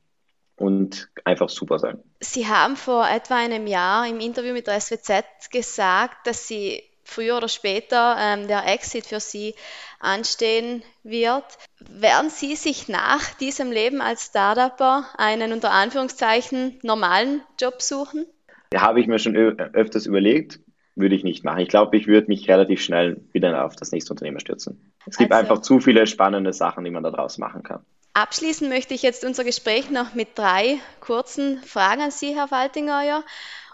und 0.55 1.09
einfach 1.23 1.49
super 1.49 1.79
sein. 1.79 1.99
Sie 2.19 2.47
haben 2.47 2.75
vor 2.75 3.07
etwa 3.07 3.37
einem 3.37 3.67
Jahr 3.67 4.07
im 4.07 4.19
Interview 4.19 4.53
mit 4.53 4.67
der 4.67 4.81
SWZ 4.81 5.23
gesagt, 5.51 6.25
dass 6.25 6.47
Sie 6.47 6.81
früher 7.11 7.37
oder 7.37 7.47
später 7.47 8.15
ähm, 8.19 8.47
der 8.47 8.67
Exit 8.67 9.05
für 9.05 9.19
Sie 9.19 9.55
anstehen 9.99 10.83
wird. 11.03 11.45
Werden 11.79 12.29
Sie 12.29 12.55
sich 12.55 12.87
nach 12.87 13.33
diesem 13.35 13.71
Leben 13.71 14.01
als 14.01 14.27
Startupper 14.27 15.05
einen 15.17 15.53
unter 15.53 15.71
Anführungszeichen 15.71 16.79
normalen 16.83 17.41
Job 17.59 17.81
suchen? 17.81 18.25
Ja, 18.73 18.81
habe 18.81 19.01
ich 19.01 19.07
mir 19.07 19.19
schon 19.19 19.35
öfters 19.35 20.05
überlegt. 20.05 20.59
Würde 20.95 21.15
ich 21.15 21.23
nicht 21.23 21.45
machen. 21.45 21.59
Ich 21.59 21.69
glaube, 21.69 21.95
ich 21.95 22.07
würde 22.07 22.27
mich 22.27 22.49
relativ 22.49 22.81
schnell 22.81 23.21
wieder 23.31 23.65
auf 23.65 23.75
das 23.75 23.91
nächste 23.91 24.11
Unternehmen 24.11 24.39
stürzen. 24.39 24.91
Es 25.05 25.17
gibt 25.17 25.31
also, 25.31 25.41
einfach 25.41 25.61
zu 25.61 25.79
viele 25.79 26.05
spannende 26.05 26.51
Sachen, 26.51 26.83
die 26.83 26.91
man 26.91 27.03
daraus 27.03 27.37
machen 27.37 27.63
kann. 27.63 27.85
Abschließen 28.13 28.67
möchte 28.67 28.93
ich 28.93 29.01
jetzt 29.03 29.23
unser 29.23 29.45
Gespräch 29.45 29.89
noch 29.89 30.15
mit 30.15 30.37
drei 30.37 30.79
kurzen 30.99 31.63
Fragen 31.63 32.01
an 32.01 32.11
Sie, 32.11 32.35
Herr 32.35 32.51
Waltingeuer. 32.51 33.23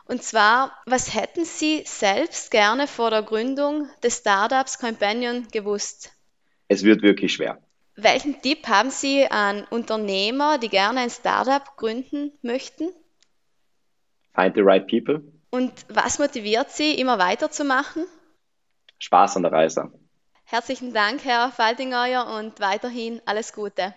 Und 0.07 0.23
zwar, 0.23 0.71
was 0.85 1.13
hätten 1.13 1.43
Sie 1.43 1.83
selbst 1.85 2.49
gerne 2.49 2.87
vor 2.87 3.09
der 3.09 3.23
Gründung 3.23 3.89
des 4.01 4.17
Startups 4.17 4.79
Companion 4.79 5.47
gewusst? 5.51 6.13
Es 6.69 6.83
wird 6.83 7.01
wirklich 7.01 7.33
schwer. 7.33 7.61
Welchen 7.95 8.41
Tipp 8.41 8.67
haben 8.67 8.89
Sie 8.89 9.29
an 9.29 9.65
Unternehmer, 9.69 10.59
die 10.59 10.69
gerne 10.69 11.01
ein 11.01 11.09
Startup 11.09 11.63
gründen 11.75 12.31
möchten? 12.41 12.89
Find 14.33 14.55
the 14.55 14.61
right 14.61 14.87
people. 14.87 15.21
Und 15.49 15.73
was 15.89 16.19
motiviert 16.19 16.71
Sie, 16.71 16.93
immer 16.93 17.19
weiterzumachen? 17.19 18.05
Spaß 18.99 19.37
an 19.37 19.43
der 19.43 19.51
Reise. 19.51 19.91
Herzlichen 20.45 20.93
Dank, 20.93 21.25
Herr 21.25 21.51
Faltingeuer, 21.51 22.25
und 22.27 22.59
weiterhin 22.61 23.21
alles 23.25 23.51
Gute. 23.51 23.93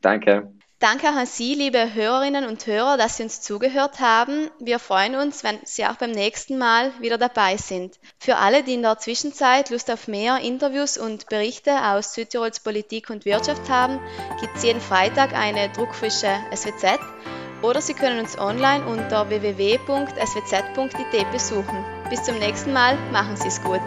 Danke. 0.00 0.52
Danke 0.80 1.10
auch 1.10 1.14
an 1.14 1.26
Sie, 1.26 1.54
liebe 1.54 1.92
Hörerinnen 1.92 2.46
und 2.46 2.66
Hörer, 2.66 2.96
dass 2.96 3.18
Sie 3.18 3.24
uns 3.24 3.42
zugehört 3.42 4.00
haben. 4.00 4.48
Wir 4.60 4.78
freuen 4.78 5.14
uns, 5.14 5.44
wenn 5.44 5.58
Sie 5.62 5.84
auch 5.84 5.96
beim 5.96 6.10
nächsten 6.10 6.56
Mal 6.56 6.90
wieder 7.00 7.18
dabei 7.18 7.58
sind. 7.58 7.98
Für 8.18 8.36
alle, 8.36 8.62
die 8.62 8.72
in 8.72 8.80
der 8.80 8.96
Zwischenzeit 8.96 9.68
Lust 9.68 9.90
auf 9.90 10.08
mehr 10.08 10.38
Interviews 10.38 10.96
und 10.96 11.26
Berichte 11.26 11.84
aus 11.84 12.14
Südtirols 12.14 12.60
Politik 12.60 13.10
und 13.10 13.26
Wirtschaft 13.26 13.68
haben, 13.68 14.00
gibt 14.40 14.56
es 14.56 14.62
jeden 14.62 14.80
Freitag 14.80 15.34
eine 15.34 15.68
druckfrische 15.68 16.34
SWZ 16.50 16.98
oder 17.60 17.82
Sie 17.82 17.92
können 17.92 18.18
uns 18.18 18.38
online 18.38 18.86
unter 18.86 19.28
www.swz.it 19.28 20.10
besuchen. 21.30 21.84
Bis 22.08 22.22
zum 22.22 22.38
nächsten 22.38 22.72
Mal, 22.72 22.96
machen 23.12 23.36
Sie 23.36 23.48
es 23.48 23.62
gut. 23.62 23.82